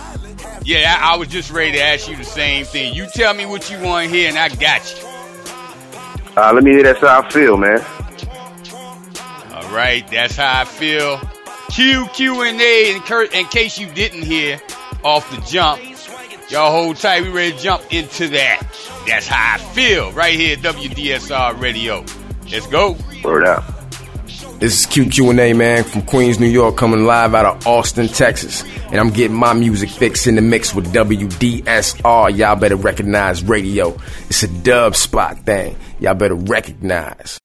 Yeah, 0.65 0.95
I, 0.97 1.13
I 1.13 1.17
was 1.17 1.27
just 1.27 1.51
ready 1.51 1.73
to 1.73 1.81
ask 1.81 2.09
you 2.09 2.15
the 2.15 2.23
same 2.23 2.65
thing. 2.65 2.93
You 2.93 3.07
tell 3.13 3.33
me 3.33 3.45
what 3.45 3.69
you 3.69 3.79
want 3.79 4.09
here, 4.09 4.29
and 4.29 4.37
I 4.37 4.49
got 4.49 4.81
you. 4.91 5.07
Uh, 6.35 6.51
let 6.53 6.63
me 6.63 6.71
hear 6.71 6.83
that's 6.83 6.99
how 6.99 7.21
I 7.21 7.29
feel, 7.29 7.57
man. 7.57 7.79
All 9.53 9.75
right, 9.75 10.05
that's 10.09 10.35
how 10.35 10.61
I 10.61 10.65
feel. 10.65 11.19
Q 11.69 12.07
Q 12.13 12.41
and 12.43 12.59
A. 12.59 12.95
In, 12.95 13.01
cur- 13.01 13.25
in 13.25 13.45
case 13.47 13.79
you 13.79 13.87
didn't 13.93 14.23
hear 14.23 14.61
off 15.03 15.29
the 15.31 15.41
jump, 15.49 15.81
y'all 16.49 16.71
hold 16.71 16.97
tight. 16.97 17.23
We 17.23 17.29
ready 17.29 17.51
to 17.51 17.57
jump 17.57 17.83
into 17.93 18.27
that. 18.29 18.61
That's 19.07 19.27
how 19.27 19.55
I 19.55 19.57
feel 19.57 20.11
right 20.13 20.35
here, 20.35 20.57
at 20.57 20.63
WDSR 20.63 21.59
Radio. 21.59 22.05
Let's 22.51 22.67
go. 22.67 22.95
Word 23.23 23.45
out. 23.45 23.72
This 24.63 24.79
is 24.79 24.87
QQ&A, 24.87 25.51
man, 25.51 25.83
from 25.83 26.03
Queens, 26.03 26.39
New 26.39 26.47
York, 26.47 26.77
coming 26.77 27.03
live 27.03 27.35
out 27.35 27.45
of 27.45 27.67
Austin, 27.67 28.07
Texas. 28.07 28.63
And 28.85 28.95
I'm 28.95 29.09
getting 29.09 29.35
my 29.35 29.51
music 29.51 29.89
fix 29.89 30.25
in 30.25 30.35
the 30.35 30.41
mix 30.41 30.73
with 30.73 30.93
WDSR. 30.93 32.37
Y'all 32.37 32.55
better 32.55 32.77
recognize 32.77 33.43
radio. 33.43 33.93
It's 34.29 34.41
a 34.41 34.47
dub 34.47 34.95
spot 34.95 35.39
thing. 35.39 35.75
Y'all 35.99 36.13
better 36.13 36.35
recognize. 36.35 37.37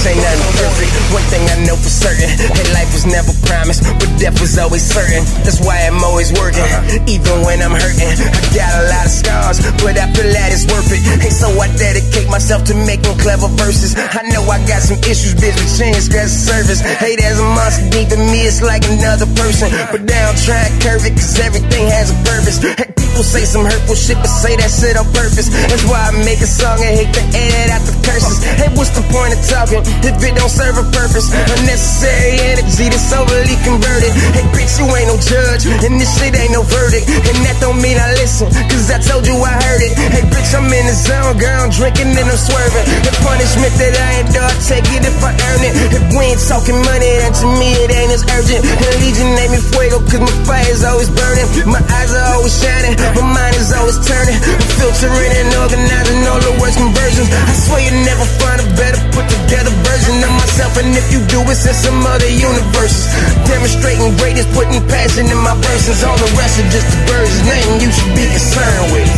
Of 0.00 0.06
ain't 0.06 0.20
nothing 0.24 0.52
perfect. 0.56 0.90
One 1.12 1.26
thing 1.28 1.44
I 1.48 1.56
know 1.66 1.76
for 1.76 1.92
certain, 1.92 2.28
hey, 2.28 2.66
life 2.72 2.90
was 2.92 3.04
never 3.04 3.32
promised, 3.44 3.84
but 3.84 4.08
death 4.16 4.40
was 4.40 4.56
always 4.56 4.84
certain. 4.84 5.24
That's 5.44 5.60
why 5.60 5.84
I'm 5.84 6.00
always 6.04 6.32
working, 6.32 6.64
even 7.08 7.44
when 7.44 7.60
I'm 7.60 7.76
hurting. 7.76 8.08
I 8.08 8.40
got 8.54 8.70
a 8.80 8.84
lot 8.88 9.04
of 9.06 9.12
scars, 9.12 9.58
but 9.82 9.98
I 9.98 10.08
feel 10.12 10.30
that 10.32 10.50
it's 10.52 10.64
worth 10.70 10.88
it. 10.92 11.02
Hey, 11.20 11.32
so 11.32 11.48
I 11.52 11.68
dedicate 11.76 12.28
myself 12.28 12.64
to 12.72 12.74
making 12.74 13.16
clever 13.20 13.48
verses. 13.60 13.96
I 13.96 14.24
know 14.32 14.42
I 14.48 14.62
got 14.64 14.80
some 14.80 15.00
issues, 15.04 15.36
bitch, 15.36 15.56
but 15.56 15.68
scratch 15.68 16.32
the 16.32 16.40
surface. 16.48 16.80
Hey, 16.80 17.16
there's 17.16 17.38
a 17.38 17.48
monster 17.56 17.88
deep 17.90 18.10
in 18.12 18.20
me, 18.30 18.48
it's 18.48 18.62
like 18.62 18.84
another 18.88 19.28
person. 19.36 19.68
But 19.90 20.02
now 20.08 20.30
I'm 20.32 20.38
trying 20.40 20.70
to 20.70 20.76
curve 20.80 21.04
it, 21.04 21.14
cause 21.14 21.38
everything 21.40 21.88
has 21.88 22.14
a 22.14 22.18
purpose. 22.24 22.99
People 23.10 23.26
say 23.26 23.42
some 23.42 23.66
hurtful 23.66 23.98
shit, 23.98 24.14
but 24.22 24.30
say 24.30 24.54
that 24.54 24.70
shit 24.70 24.94
on 24.94 25.02
purpose. 25.10 25.50
That's 25.50 25.82
why 25.90 25.98
I 25.98 26.14
make 26.22 26.38
a 26.38 26.46
song 26.46 26.78
and 26.78 26.94
hate 26.94 27.10
to 27.10 27.22
edit 27.34 27.74
out 27.74 27.82
the 27.82 27.90
curses. 28.06 28.38
Hey, 28.54 28.70
what's 28.78 28.94
the 28.94 29.02
point 29.10 29.34
of 29.34 29.42
talking 29.50 29.82
if 30.06 30.14
it 30.22 30.38
don't 30.38 30.46
serve 30.46 30.78
a 30.78 30.86
purpose? 30.94 31.26
Unnecessary 31.58 32.38
energy 32.38 32.86
that's 32.86 33.10
overly 33.10 33.58
converted. 33.66 34.14
Hey, 34.30 34.46
bitch, 34.54 34.78
you 34.78 34.86
judge, 35.30 35.62
and 35.86 35.94
this 36.02 36.10
shit 36.18 36.34
ain't 36.34 36.50
no 36.50 36.66
verdict. 36.66 37.06
And 37.06 37.38
that 37.46 37.62
don't 37.62 37.78
mean 37.78 37.94
I 37.94 38.10
listen, 38.18 38.50
cause 38.50 38.90
I 38.90 38.98
told 38.98 39.22
you 39.30 39.38
I 39.38 39.54
heard 39.54 39.82
it. 39.86 39.94
Hey, 39.94 40.26
bitch, 40.26 40.50
I'm 40.58 40.66
in 40.66 40.84
the 40.90 40.96
zone, 40.98 41.38
girl, 41.38 41.62
I'm 41.62 41.70
drinking 41.70 42.10
and 42.10 42.26
I'm 42.26 42.34
swerving. 42.34 42.86
The 43.06 43.14
punishment 43.22 43.72
that 43.78 43.94
I 43.94 44.10
endure, 44.26 44.50
take 44.66 44.90
it 44.90 45.06
if 45.06 45.22
I 45.22 45.30
earn 45.30 45.62
it. 45.62 45.74
If 45.94 46.04
we 46.10 46.34
ain't 46.34 46.42
talking 46.42 46.82
money, 46.82 47.10
then 47.22 47.32
to 47.38 47.46
me 47.62 47.78
it 47.78 47.94
ain't 47.94 48.10
as 48.10 48.26
urgent. 48.34 48.66
And 48.66 48.94
Legion 48.98 49.30
name 49.38 49.54
me 49.54 49.62
fuego, 49.62 50.02
cause 50.02 50.18
my 50.18 50.34
fire's 50.42 50.82
always 50.82 51.08
burning. 51.14 51.46
My 51.70 51.82
eyes 51.94 52.10
are 52.10 52.26
always 52.34 52.58
shining, 52.58 52.98
my 53.14 53.22
mind 53.22 53.54
is 53.54 53.70
always 53.70 54.02
turning. 54.02 54.34
I'm 54.34 54.70
filtering 54.82 55.32
and 55.38 55.48
organizing 55.54 56.26
all 56.26 56.42
the 56.42 56.58
worst 56.58 56.74
conversions. 56.74 57.30
I 57.30 57.54
swear 57.54 57.80
you 57.86 57.94
never 58.02 58.26
find 58.42 58.58
a 58.58 58.66
better 58.74 58.98
put 59.14 59.30
together 59.30 59.70
version 59.86 60.18
of 60.26 60.32
myself. 60.34 60.74
And 60.82 60.90
if 60.90 61.06
you 61.14 61.22
do, 61.30 61.38
it's 61.46 61.62
in 61.66 61.76
some 61.76 62.02
other 62.02 62.26
universes. 62.26 63.06
Demonstrating 63.46 64.16
greatness, 64.18 64.48
putting 64.50 64.80
passion 64.90 65.19
in 65.28 65.36
my 65.44 65.52
verses. 65.60 66.00
All 66.04 66.16
the 66.16 66.30
rest 66.38 66.56
are 66.60 66.70
just 66.72 66.88
the 66.88 67.00
birds' 67.04 67.42
name 67.44 67.80
you 67.84 67.90
should 67.92 68.14
be 68.16 68.24
concerned 68.30 68.92
with. 68.94 69.10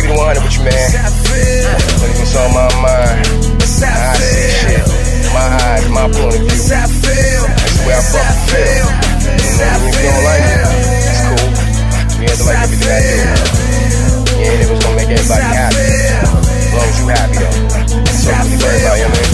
Keep 0.00 0.08
it 0.08 0.16
100 0.16 0.40
with 0.40 0.56
you, 0.56 0.64
man. 0.64 0.88
But 2.00 2.08
it's 2.16 2.32
on 2.36 2.48
my 2.56 2.68
mind. 2.80 3.20
I 3.60 4.16
see 4.16 4.48
shit. 4.64 4.80
My 5.34 5.44
eyes, 5.50 5.84
my 5.90 6.06
point 6.08 6.38
of 6.38 6.46
view. 6.46 6.56
That's 6.56 6.94
the 7.04 7.84
way 7.84 7.92
I 7.92 8.00
fucking 8.00 8.40
feel. 8.48 8.88
You 9.24 9.60
know, 9.60 9.84
if 9.84 9.92
you 9.92 10.08
don't 10.08 10.24
like 10.24 10.46
it, 10.46 10.64
it's 11.04 11.20
cool. 11.26 11.48
You 12.22 12.28
have 12.30 12.38
to 12.38 12.44
like 12.48 12.64
everything 12.64 12.88
I 12.88 13.04
do. 13.04 13.20
You 14.34 14.46
ain't 14.46 14.62
ever 14.64 14.76
gonna 14.78 14.96
make 14.96 15.10
everybody 15.10 15.44
happy. 15.52 15.84
As 16.14 16.72
long 16.72 16.88
as 16.88 16.96
you 16.96 17.06
happy, 17.12 17.36
though. 17.42 17.60
So, 18.08 18.30
you 18.30 18.56
worry 18.62 18.78
about 18.80 18.96
you, 19.00 19.08
man. 19.10 19.24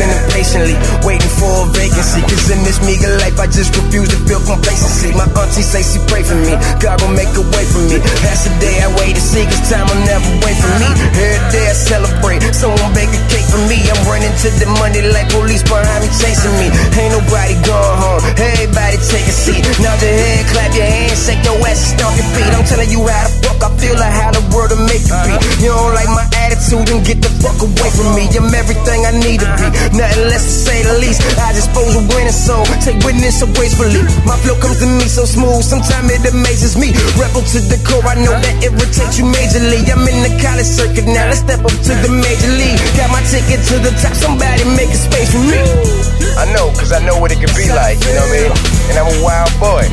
Practicing 0.00 0.24
impatiently, 0.24 0.76
waiting 1.04 1.28
for 1.36 1.52
a 1.52 1.66
vacancy. 1.76 2.24
Cause 2.24 2.48
in 2.48 2.64
this 2.64 2.80
meager 2.80 3.12
life, 3.20 3.36
I 3.36 3.44
just 3.46 3.76
refuse 3.76 4.08
to 4.08 4.16
feel 4.24 4.40
complacency. 4.48 5.12
My 5.12 5.28
auntie 5.36 5.60
say 5.60 5.84
she 5.84 6.00
pray 6.08 6.24
for 6.24 6.40
me. 6.40 6.56
God 6.80 7.00
gon' 7.04 7.12
make 7.12 7.28
a 7.36 7.44
way 7.52 7.64
for 7.68 7.84
me. 7.84 8.00
That's 8.24 8.48
the 8.48 8.52
day 8.64 8.80
I 8.80 8.88
wait 8.96 9.20
to 9.20 9.20
see, 9.20 9.44
cause 9.44 9.60
time 9.68 9.84
will 9.92 10.00
never 10.08 10.24
wait 10.40 10.56
for 10.56 10.72
me. 10.80 10.88
Every 11.20 11.44
day 11.52 11.66
I 11.68 11.76
celebrate. 11.76 12.40
Someone 12.56 12.92
bake 12.96 13.12
a 13.12 13.20
cake 13.28 13.44
for 13.52 13.60
me. 13.68 13.76
I'm 13.92 14.00
running 14.08 14.32
to 14.32 14.48
the 14.56 14.68
money 14.80 15.04
like 15.12 15.28
police 15.28 15.60
behind 15.68 16.00
me 16.00 16.08
chasing 16.16 16.54
me. 16.56 16.72
Ain't 16.96 17.12
nobody 17.12 17.60
going 17.60 17.96
home. 18.00 18.20
Everybody 18.40 18.96
take 19.04 19.28
a 19.28 19.34
seat. 19.36 19.60
Now 19.84 19.92
the 20.00 20.08
head, 20.08 20.48
clap 20.48 20.72
your 20.72 20.88
hands, 20.88 21.20
shake 21.28 21.44
your 21.44 21.60
ass, 21.68 21.76
and 21.76 22.00
stomp 22.00 22.16
your 22.16 22.28
feet. 22.32 22.48
I'm 22.56 22.64
telling 22.64 22.88
you 22.88 23.04
how 23.04 23.28
the 23.28 23.32
fuck 23.44 23.60
I 23.60 23.70
feel, 23.76 23.96
like 24.00 24.16
how 24.16 24.32
the 24.32 24.42
world 24.48 24.72
will 24.72 24.80
make 24.88 25.04
you 25.04 25.18
be. 25.28 25.32
You 25.60 25.76
don't 25.76 25.92
like 25.92 26.08
my 26.08 26.24
attitude. 26.40 26.88
and 26.88 27.04
get 27.04 27.20
the 27.20 27.28
fuck 27.44 27.60
away 27.60 27.90
from 27.92 28.16
me. 28.16 28.24
I'm 28.40 28.48
everything 28.56 29.04
I 29.04 29.12
need 29.20 29.44
to 29.44 29.48
be, 29.60 29.66
nothing 29.92 30.26
less 30.30 30.44
to 30.44 30.54
say 30.70 30.78
the 30.82 30.98
least. 30.98 31.22
I 31.38 31.52
just 31.52 31.70
pose 31.72 31.94
a 31.96 32.02
winning 32.14 32.34
soul, 32.34 32.64
take 32.82 32.98
witness 33.02 33.40
so 33.40 33.46
gracefully. 33.50 34.02
My 34.26 34.36
flow 34.40 34.56
comes 34.58 34.78
to 34.80 34.86
me 34.86 35.06
so 35.10 35.24
smooth, 35.24 35.62
sometimes 35.62 36.10
it 36.10 36.22
amazes 36.26 36.76
me. 36.76 36.94
Rebel 37.18 37.42
to 37.42 37.58
the 37.58 37.78
core, 37.86 38.04
I 38.06 38.18
know 38.18 38.34
that 38.34 38.54
irritates 38.62 39.18
you 39.18 39.26
majorly. 39.26 39.82
I'm 39.90 40.06
in 40.06 40.22
the 40.22 40.32
college 40.38 40.68
circuit 40.68 41.06
now, 41.06 41.26
let's 41.30 41.42
step 41.42 41.62
up 41.64 41.74
to 41.74 41.92
the 42.04 42.10
major 42.10 42.52
league. 42.54 42.78
Got 42.94 43.10
my 43.10 43.22
ticket 43.26 43.62
to 43.72 43.76
the 43.82 43.92
top, 43.98 44.14
somebody 44.14 44.62
make 44.78 44.90
a 44.90 45.00
space 45.00 45.30
for 45.32 45.42
me. 45.42 45.60
I 46.38 46.46
know, 46.54 46.70
cause 46.78 46.92
I 46.92 47.02
know 47.04 47.18
what 47.18 47.32
it 47.32 47.40
could 47.42 47.54
be 47.58 47.68
like, 47.68 47.98
you 48.00 48.14
know 48.14 48.24
what 48.26 48.32
I 48.32 48.48
mean? 48.48 48.52
And 48.90 48.96
I'm 49.00 49.08
a 49.10 49.18
wild 49.22 49.52
boy. 49.58 49.84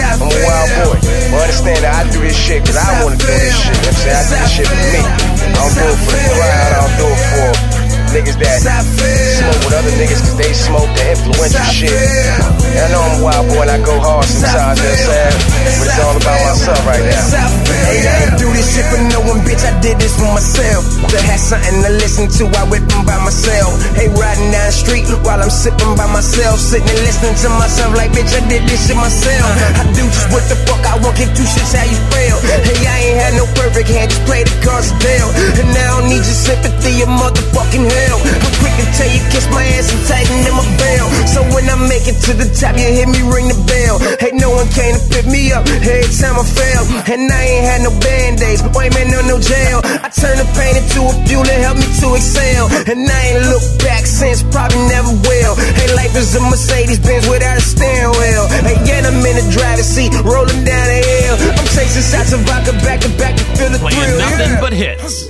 I'm 0.00 0.22
a 0.22 0.40
wild 0.46 0.70
boy. 0.80 0.98
But 1.34 1.40
understand 1.44 1.82
that 1.82 1.94
I 1.98 2.02
do 2.12 2.20
this 2.22 2.36
shit 2.36 2.62
cause 2.64 2.78
I 2.78 3.02
wanna 3.02 3.16
do 3.16 3.26
this 3.26 3.52
shit. 3.52 3.74
You 3.74 3.84
know 3.84 3.90
what 3.90 4.06
I'm 4.06 4.06
saying? 4.06 4.16
I 4.16 4.22
do 4.22 4.36
this 4.38 4.52
shit 4.54 4.66
for 4.70 4.80
me. 4.94 5.02
I 5.02 5.60
don't 5.60 5.74
do 5.74 5.82
it 5.82 5.98
for 5.98 6.12
the 6.14 6.22
crowd, 6.30 6.70
I 6.70 6.78
don't 6.78 6.94
do 6.96 7.06
it 7.10 7.20
for 7.30 7.69
niggas 8.10 8.38
that 8.42 8.58
smoke 8.58 9.60
with 9.62 9.74
other 9.74 9.94
niggas 9.94 10.20
cause 10.26 10.36
they 10.36 10.52
smoke 10.52 10.90
the 10.98 11.04
influential 11.14 11.62
shit. 11.70 11.90
And 11.90 12.82
I 12.82 12.88
know 12.90 13.02
I'm 13.02 13.14
a 13.18 13.24
wild 13.24 13.46
boy 13.54 13.62
and 13.66 13.70
I 13.70 13.78
go 13.82 13.94
hard 14.02 14.26
sometimes, 14.26 14.78
you 14.78 14.86
know 14.86 14.90
what 14.90 14.98
I'm 14.98 15.10
saying? 15.10 15.36
But 15.78 15.86
it's 15.86 16.00
all 16.02 16.16
about 16.18 16.38
myself 16.42 16.80
right 16.86 17.04
now. 17.06 17.60
Hey, 17.86 18.02
I 18.06 18.14
ain't 18.26 18.38
do 18.38 18.48
this 18.50 18.66
shit 18.74 18.86
for 18.90 19.00
no 19.10 19.20
one, 19.26 19.40
bitch. 19.46 19.62
I 19.62 19.74
did 19.82 19.98
this 20.02 20.14
for 20.18 20.30
myself. 20.30 20.82
To 21.10 21.18
have 21.26 21.42
something 21.42 21.82
to 21.86 21.90
listen 21.98 22.26
to, 22.38 22.44
I 22.54 22.62
whippin' 22.70 23.02
by 23.06 23.18
myself. 23.22 23.78
Hey, 23.94 24.10
riding 24.10 24.50
down 24.50 24.66
the 24.70 24.74
street 24.74 25.06
while 25.22 25.42
I'm 25.42 25.50
sipping 25.50 25.94
by 25.94 26.06
myself. 26.10 26.58
Sitting 26.58 26.86
and 26.86 27.02
listening 27.06 27.34
to 27.46 27.48
myself 27.58 27.94
like, 27.94 28.10
bitch, 28.10 28.30
I 28.34 28.42
did 28.46 28.66
this 28.66 28.86
shit 28.86 28.98
myself. 28.98 29.46
I 29.78 29.86
do 29.94 30.02
just 30.06 30.30
what 30.34 30.44
the 30.50 30.58
fuck 30.66 30.82
I 30.86 30.98
want, 31.02 31.14
give 31.18 31.30
two 31.34 31.46
shits 31.46 31.74
how 31.74 31.86
you 31.86 31.98
feel. 32.10 32.36
Hey, 32.42 32.78
I 32.86 32.96
ain't 33.06 33.18
had 33.22 33.32
no 33.38 33.46
perfect 33.54 33.90
hand, 33.90 34.10
just 34.10 34.22
play 34.26 34.42
the 34.42 34.54
cards 34.62 34.90
dealt. 34.98 35.30
And 35.58 35.70
now 35.74 35.98
I 35.98 36.00
don't 36.00 36.08
need 36.10 36.22
your 36.22 36.38
sympathy 36.38 37.02
or 37.02 37.10
motherfucking 37.10 37.86
hell. 37.86 37.99
I'm 38.08 38.54
quick 38.60 38.76
to 38.80 38.86
tell 38.96 39.10
you, 39.10 39.20
kiss 39.28 39.46
my 39.52 39.64
ass 39.76 39.92
and 39.92 40.02
tighten 40.08 40.38
in 40.46 40.54
my 40.54 40.66
belt. 40.80 41.10
So 41.28 41.40
when 41.52 41.66
I 41.68 41.76
make 41.88 42.06
it 42.08 42.18
to 42.28 42.32
the 42.32 42.48
top, 42.56 42.76
you 42.78 42.88
hear 42.88 43.08
me 43.08 43.20
ring 43.28 43.48
the 43.50 43.58
bell. 43.68 44.00
Hey, 44.16 44.32
no 44.36 44.50
one 44.54 44.68
came 44.72 44.94
to 44.96 45.02
pick 45.12 45.26
me 45.26 45.52
up 45.52 45.66
every 45.68 46.08
time 46.16 46.36
I 46.40 46.44
fell. 46.46 46.82
And 47.10 47.28
I 47.28 47.42
ain't 47.44 47.64
had 47.66 47.80
no 47.84 47.92
band-aids, 48.00 48.62
wait 48.72 48.94
man, 48.94 49.10
no, 49.10 49.20
no 49.26 49.36
jail. 49.40 49.80
I 49.84 50.08
turned 50.08 50.40
the 50.40 50.48
pain 50.56 50.76
into 50.78 51.04
a 51.08 51.12
fuel 51.26 51.44
that 51.44 51.58
helped 51.60 51.80
me 51.82 51.88
to 52.00 52.06
excel. 52.16 52.64
And 52.88 53.04
I 53.04 53.20
ain't 53.34 53.44
looked 53.50 53.82
back 53.84 54.06
since, 54.06 54.42
probably 54.48 54.80
never 54.88 55.12
will. 55.26 55.54
Hey, 55.76 55.88
life 55.94 56.14
is 56.16 56.34
a 56.36 56.40
Mercedes 56.40 56.98
Benz 57.00 57.28
without 57.28 57.56
a 57.58 57.64
steering 57.64 58.12
wheel. 58.16 58.44
Hey, 58.64 58.76
yeah, 58.86 59.04
I'm 59.06 59.18
in 59.24 59.36
the 59.36 59.46
driver's 59.52 59.86
seat, 59.88 60.12
rolling 60.22 60.62
down 60.64 60.84
the 60.86 61.00
hill. 61.02 61.36
I'm 61.58 61.66
chasing 61.74 62.04
shots 62.04 62.32
of 62.32 62.40
vodka 62.46 62.72
back 62.84 63.00
to 63.02 63.10
back 63.18 63.36
to 63.36 63.44
feel 63.56 63.70
the 63.70 63.78
Playing 63.78 63.98
thrill. 63.98 64.18
nothing 64.18 64.52
yeah. 64.54 64.60
but 64.60 64.72
hits. 64.72 65.26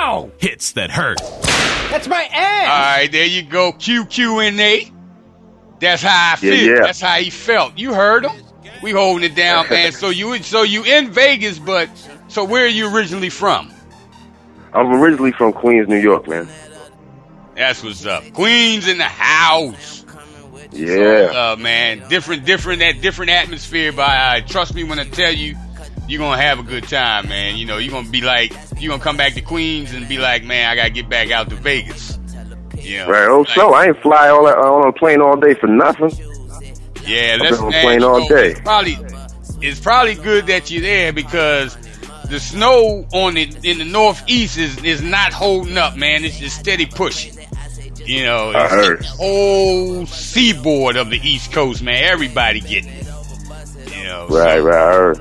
Ow! 0.00 0.30
Hits 0.38 0.72
that 0.72 0.90
hurt. 0.90 1.20
That's 1.90 2.08
my 2.08 2.22
ass. 2.32 2.68
All 2.68 3.00
right, 3.02 3.12
there 3.12 3.26
you 3.26 3.42
go. 3.42 3.72
QQNA. 3.72 4.92
That's 5.80 6.02
how 6.02 6.32
I 6.32 6.36
feel. 6.36 6.54
yeah. 6.54 6.80
That's 6.82 7.00
how 7.00 7.16
he 7.16 7.30
felt. 7.30 7.78
You 7.78 7.94
heard 7.94 8.24
him. 8.24 8.32
We 8.82 8.92
holding 8.92 9.30
it 9.30 9.34
down, 9.34 9.66
man. 9.70 9.92
So 9.92 10.10
you 10.10 10.36
so 10.42 10.62
you 10.62 10.84
in 10.84 11.10
Vegas, 11.10 11.58
but 11.58 11.88
so 12.28 12.44
where 12.44 12.64
are 12.64 12.68
you 12.68 12.94
originally 12.94 13.30
from? 13.30 13.72
I'm 14.72 14.92
originally 15.02 15.32
from 15.32 15.52
Queens, 15.52 15.88
New 15.88 15.98
York, 15.98 16.28
man. 16.28 16.48
That's 17.56 17.82
what's 17.82 18.06
up. 18.06 18.22
Queens 18.32 18.86
in 18.88 18.98
the 18.98 19.04
house. 19.04 20.04
Yeah. 20.72 21.52
Uh, 21.52 21.56
man, 21.58 22.08
different, 22.08 22.44
different, 22.44 22.78
that 22.78 23.00
different 23.02 23.32
atmosphere. 23.32 23.92
But 23.92 24.08
uh, 24.08 24.40
trust 24.46 24.74
me 24.74 24.84
when 24.84 25.00
I 25.00 25.04
tell 25.04 25.32
you, 25.32 25.56
you're 26.10 26.18
gonna 26.18 26.40
have 26.40 26.58
a 26.58 26.62
good 26.62 26.84
time, 26.84 27.28
man. 27.28 27.56
You 27.56 27.66
know, 27.66 27.78
you're 27.78 27.92
gonna 27.92 28.08
be 28.08 28.20
like, 28.20 28.52
you're 28.78 28.90
gonna 28.90 29.02
come 29.02 29.16
back 29.16 29.34
to 29.34 29.40
Queens 29.40 29.92
and 29.92 30.08
be 30.08 30.18
like, 30.18 30.44
man, 30.44 30.68
I 30.68 30.76
gotta 30.76 30.90
get 30.90 31.08
back 31.08 31.30
out 31.30 31.48
to 31.50 31.56
Vegas. 31.56 32.18
You 32.78 32.98
know, 32.98 33.08
Right. 33.10 33.28
Oh, 33.28 33.38
like- 33.40 33.48
so 33.50 33.74
I 33.74 33.86
ain't 33.86 34.00
fly 34.02 34.28
all 34.30 34.44
that, 34.46 34.56
on 34.58 34.88
a 34.88 34.92
plane 34.92 35.20
all 35.20 35.36
day 35.36 35.54
for 35.54 35.66
nothing. 35.66 36.10
Yeah, 37.06 37.38
been 37.38 37.54
on 37.54 37.74
a 37.74 37.80
plane 37.82 38.02
all 38.02 38.26
day. 38.28 38.50
It's 38.52 38.60
probably 38.60 38.98
it's 39.62 39.80
probably 39.80 40.14
good 40.14 40.46
that 40.46 40.70
you're 40.70 40.82
there 40.82 41.12
because 41.12 41.76
the 42.28 42.38
snow 42.40 43.06
on 43.12 43.36
it 43.36 43.64
in 43.64 43.78
the 43.78 43.84
northeast 43.84 44.56
is 44.58 44.82
is 44.84 45.02
not 45.02 45.32
holding 45.32 45.76
up, 45.78 45.96
man. 45.96 46.24
It's 46.24 46.38
just 46.38 46.58
steady 46.58 46.86
pushing. 46.86 47.36
You 48.04 48.24
know, 48.24 48.50
I 48.50 48.64
it's 48.64 48.72
heard. 48.72 48.98
the 49.00 49.04
whole 49.04 50.06
seaboard 50.06 50.96
of 50.96 51.10
the 51.10 51.18
East 51.22 51.52
Coast, 51.52 51.82
man. 51.82 52.02
Everybody 52.04 52.60
getting 52.60 52.90
it. 52.90 53.06
You 53.96 54.04
know, 54.04 54.26
Right, 54.28 54.58
so 54.58 54.64
right. 54.64 55.16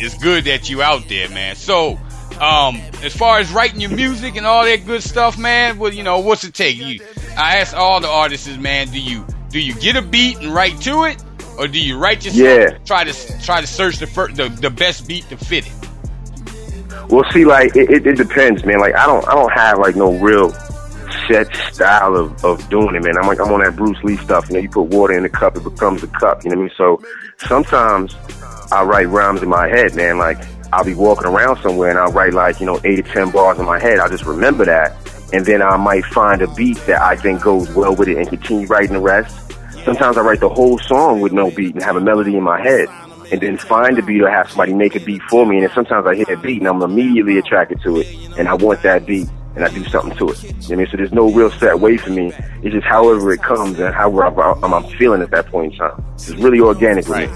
It's 0.00 0.16
good 0.16 0.44
that 0.44 0.70
you 0.70 0.82
out 0.82 1.08
there, 1.08 1.28
man. 1.28 1.56
So, 1.56 1.98
um, 2.40 2.80
as 3.02 3.14
far 3.14 3.38
as 3.38 3.52
writing 3.52 3.80
your 3.80 3.90
music 3.90 4.36
and 4.36 4.46
all 4.46 4.64
that 4.64 4.86
good 4.86 5.02
stuff, 5.02 5.38
man, 5.38 5.78
well, 5.78 5.92
you 5.92 6.02
know, 6.02 6.20
what's 6.20 6.42
it 6.44 6.54
take? 6.54 6.76
You, 6.76 7.00
I 7.36 7.58
ask 7.58 7.76
all 7.76 8.00
the 8.00 8.08
artists, 8.08 8.48
man, 8.56 8.88
do 8.88 9.00
you 9.00 9.26
do 9.50 9.60
you 9.60 9.74
get 9.74 9.96
a 9.96 10.02
beat 10.02 10.38
and 10.38 10.54
write 10.54 10.80
to 10.82 11.04
it, 11.04 11.22
or 11.58 11.68
do 11.68 11.78
you 11.78 11.98
write 11.98 12.24
yourself? 12.24 12.72
Yeah. 12.72 12.78
Try 12.84 13.04
to 13.04 13.42
try 13.42 13.60
to 13.60 13.66
search 13.66 13.98
the 13.98 14.06
fir- 14.06 14.32
the 14.32 14.48
the 14.48 14.70
best 14.70 15.06
beat 15.06 15.28
to 15.28 15.36
fit 15.36 15.66
it. 15.66 15.72
Well, 17.10 17.24
see, 17.32 17.44
like 17.44 17.76
it, 17.76 17.90
it, 17.90 18.06
it 18.06 18.16
depends, 18.16 18.64
man. 18.64 18.78
Like 18.78 18.94
I 18.94 19.06
don't, 19.06 19.26
I 19.28 19.34
don't 19.34 19.52
have 19.52 19.78
like 19.78 19.96
no 19.96 20.16
real 20.18 20.52
set 21.28 21.54
style 21.72 22.16
of, 22.16 22.44
of 22.44 22.68
doing 22.70 22.94
it, 22.94 23.02
man. 23.02 23.18
I'm 23.18 23.26
like 23.26 23.40
I'm 23.40 23.52
on 23.52 23.60
that 23.60 23.76
Bruce 23.76 23.98
Lee 24.04 24.16
stuff. 24.16 24.48
You 24.48 24.54
know, 24.54 24.60
you 24.60 24.68
put 24.70 24.84
water 24.84 25.14
in 25.14 25.24
the 25.24 25.28
cup, 25.28 25.56
it 25.56 25.64
becomes 25.64 26.02
a 26.02 26.06
cup. 26.06 26.44
You 26.44 26.50
know 26.50 26.56
what 26.56 26.62
I 26.62 26.66
mean? 26.66 26.72
So 26.76 27.02
sometimes 27.46 28.14
I 28.72 28.82
write 28.84 29.08
rhymes 29.08 29.42
in 29.42 29.48
my 29.48 29.68
head, 29.68 29.94
man. 29.94 30.18
Like 30.18 30.38
I'll 30.72 30.84
be 30.84 30.94
walking 30.94 31.26
around 31.26 31.60
somewhere 31.62 31.90
and 31.90 31.98
I'll 31.98 32.12
write 32.12 32.34
like 32.34 32.60
you 32.60 32.66
know 32.66 32.80
eight 32.84 33.00
or 33.00 33.02
ten 33.02 33.30
bars 33.30 33.58
in 33.58 33.66
my 33.66 33.78
head. 33.78 33.98
I'll 33.98 34.10
just 34.10 34.24
remember 34.24 34.64
that, 34.64 34.96
and 35.32 35.44
then 35.44 35.62
I 35.62 35.76
might 35.76 36.04
find 36.06 36.42
a 36.42 36.52
beat 36.54 36.78
that 36.86 37.00
I 37.00 37.16
think 37.16 37.42
goes 37.42 37.68
well 37.74 37.94
with 37.94 38.08
it 38.08 38.16
and 38.18 38.28
continue 38.28 38.66
writing 38.66 38.92
the 38.92 39.00
rest. 39.00 39.52
Sometimes 39.84 40.18
I 40.18 40.20
write 40.20 40.40
the 40.40 40.48
whole 40.48 40.78
song 40.78 41.20
with 41.20 41.32
no 41.32 41.50
beat 41.50 41.74
and 41.74 41.82
have 41.82 41.96
a 41.96 42.00
melody 42.00 42.36
in 42.36 42.42
my 42.42 42.60
head. 42.60 42.88
And 43.32 43.40
then 43.40 43.56
find 43.58 43.96
a 43.96 44.02
beat 44.02 44.20
or 44.22 44.28
have 44.28 44.48
somebody 44.48 44.74
make 44.74 44.96
a 44.96 45.00
beat 45.00 45.22
for 45.30 45.46
me. 45.46 45.58
And 45.58 45.66
then 45.66 45.72
sometimes 45.72 46.04
I 46.04 46.16
hear 46.16 46.26
a 46.30 46.36
beat 46.36 46.58
and 46.58 46.66
I'm 46.66 46.82
immediately 46.82 47.38
attracted 47.38 47.80
to 47.82 48.00
it. 48.00 48.08
And 48.36 48.48
I 48.48 48.54
want 48.54 48.82
that 48.82 49.06
beat 49.06 49.28
and 49.54 49.64
I 49.64 49.68
do 49.68 49.84
something 49.84 50.16
to 50.18 50.30
it. 50.30 50.42
You 50.42 50.48
know 50.48 50.56
what 50.56 50.72
I 50.72 50.74
mean? 50.76 50.86
So 50.88 50.96
there's 50.96 51.12
no 51.12 51.30
real 51.30 51.50
set 51.52 51.78
way 51.78 51.96
for 51.96 52.10
me. 52.10 52.32
It's 52.62 52.74
just 52.74 52.86
however 52.86 53.32
it 53.32 53.40
comes 53.40 53.78
and 53.78 53.94
however 53.94 54.42
I'm, 54.42 54.74
I'm 54.74 54.84
feeling 54.98 55.22
at 55.22 55.30
that 55.30 55.46
point 55.46 55.72
in 55.72 55.78
time. 55.78 56.04
It's 56.14 56.30
really 56.30 56.60
organic 56.60 57.08
Right. 57.08 57.28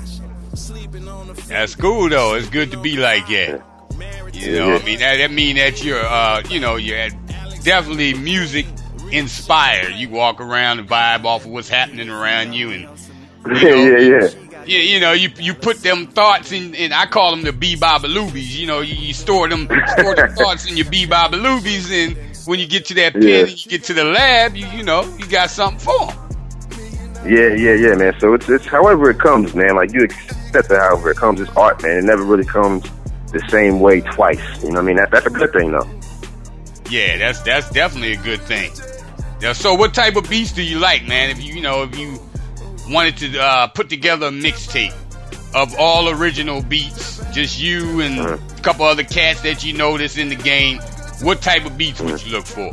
That's 1.49 1.75
cool 1.75 2.09
though. 2.09 2.35
It's 2.35 2.49
good 2.49 2.71
to 2.73 2.77
be 2.81 2.97
like 2.97 3.27
that. 3.29 3.63
You 4.33 4.53
know, 4.59 4.69
Yeah. 4.69 4.79
I 4.81 4.85
mean 4.85 4.99
that 4.99 5.17
that 5.19 5.31
mean 5.31 5.57
that 5.57 5.85
you're 5.85 6.05
uh, 6.05 6.43
you 6.49 6.61
know, 6.61 6.77
you're 6.77 7.09
definitely 7.63 8.15
music 8.15 8.67
inspired. 9.13 9.95
You 9.95 10.09
walk 10.09 10.41
around 10.41 10.81
and 10.81 10.89
vibe 10.89 11.25
off 11.25 11.45
of 11.45 11.51
what's 11.51 11.69
happening 11.69 12.09
around 12.11 12.53
you 12.55 12.71
and 12.71 12.83
yeah, 13.63 13.75
yeah, 13.75 13.99
yeah. 13.99 14.29
Yeah, 14.67 14.79
you 14.79 14.99
know, 14.99 15.13
you 15.13 15.29
you 15.39 15.53
put 15.53 15.83
them 15.83 16.07
thoughts 16.07 16.51
in, 16.51 16.75
and 16.75 16.95
I 16.95 17.05
call 17.05 17.33
them 17.33 17.43
the 17.43 17.53
bee 17.53 17.77
babaloobies. 17.77 18.57
You 18.57 18.67
know, 18.67 18.81
you, 18.81 18.95
you 18.95 19.13
store 19.13 19.47
them 19.47 19.65
store 19.89 20.15
the 20.15 20.33
thoughts 20.39 20.65
in 20.71 20.79
your 20.79 20.89
bee 20.89 21.07
babaloobies, 21.07 21.91
and 21.93 22.17
when 22.47 22.59
you 22.59 22.67
get 22.67 22.87
to 22.87 22.95
that 22.95 23.13
pen 23.13 23.23
Yeah. 23.23 23.39
and 23.41 23.51
you 23.51 23.71
get 23.71 23.85
to 23.85 23.93
the 23.93 24.05
lab, 24.05 24.57
you 24.57 24.67
you 24.69 24.83
know, 24.83 25.03
you 25.19 25.27
got 25.27 25.51
something 25.51 25.79
for 25.79 26.11
'em. 26.11 26.17
Yeah, 27.27 27.55
yeah, 27.55 27.75
yeah, 27.75 27.95
man. 27.95 28.15
So 28.21 28.35
it's 28.35 28.49
it's 28.49 28.67
however 28.67 29.11
it 29.11 29.19
comes, 29.19 29.55
man. 29.55 29.77
Like 29.77 29.93
you 29.93 30.05
accept 30.05 30.71
it 30.71 30.79
however 30.79 31.11
it 31.11 31.17
comes. 31.17 31.41
It's 31.41 31.51
art, 31.57 31.83
man. 31.83 31.99
It 31.99 32.05
never 32.05 32.23
really 32.23 32.45
comes 32.45 32.85
the 33.33 33.41
same 33.49 33.81
way 33.81 34.01
twice. 34.01 34.63
You 34.63 34.71
know 34.71 34.75
what 34.75 34.81
I 34.81 34.83
mean? 34.83 34.97
That, 34.97 35.11
that's 35.11 35.27
a 35.27 35.31
good 35.31 35.53
thing, 35.53 35.73
though. 35.73 35.89
Yeah, 36.91 37.17
that's 37.17 37.41
that's 37.41 37.71
definitely 37.71 38.13
a 38.13 38.23
good 38.23 38.43
thing. 38.43 38.73
Yeah, 39.41 39.53
so 39.53 39.75
what 39.75 39.95
type 39.95 40.17
of 40.17 40.29
beats 40.29 40.53
do 40.53 40.63
you 40.63 40.79
like, 40.79 41.07
man? 41.07 41.31
If 41.31 41.43
you 41.43 41.55
you 41.55 41.61
know 41.63 41.83
if 41.83 41.99
you 41.99 42.19
wanted 42.89 43.17
to 43.19 43.39
uh, 43.41 43.67
put 43.69 43.89
together 43.89 44.27
a 44.27 44.31
mixtape 44.31 44.95
of 45.55 45.75
all 45.79 46.09
original 46.11 46.63
beats, 46.63 47.25
just 47.33 47.59
you 47.61 48.01
and 48.01 48.19
a 48.21 48.39
couple 48.63 48.85
other 48.85 49.05
cats 49.05 49.41
that 49.43 49.65
you 49.65 49.73
know 49.73 49.97
that's 49.97 50.19
in 50.19 50.29
the 50.29 50.37
game, 50.37 50.79
what 51.23 51.41
type 51.41 51.65
of 51.65 51.79
beats 51.79 52.01
would 52.01 52.25
you 52.25 52.33
look 52.33 52.47
for? 52.47 52.71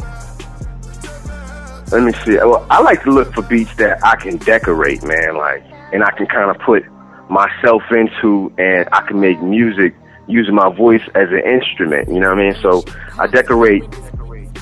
Let 1.91 2.03
me 2.03 2.13
see. 2.24 2.38
Well, 2.38 2.65
I 2.69 2.81
like 2.81 3.03
to 3.03 3.12
look 3.12 3.33
for 3.33 3.41
beats 3.41 3.75
that 3.75 4.03
I 4.03 4.15
can 4.15 4.38
decorate, 4.38 5.03
man. 5.03 5.36
Like, 5.36 5.63
and 5.91 6.03
I 6.03 6.12
can 6.12 6.25
kind 6.27 6.50
of 6.50 6.57
put 6.60 6.83
myself 7.29 7.83
into, 7.91 8.53
and 8.57 8.88
I 8.91 9.01
can 9.07 9.19
make 9.19 9.41
music 9.41 9.93
using 10.27 10.55
my 10.55 10.74
voice 10.74 11.03
as 11.15 11.29
an 11.29 11.41
instrument. 11.45 12.07
You 12.07 12.19
know 12.19 12.29
what 12.29 12.39
I 12.39 12.51
mean? 12.51 12.62
So 12.62 12.83
I 13.19 13.27
decorate 13.27 13.83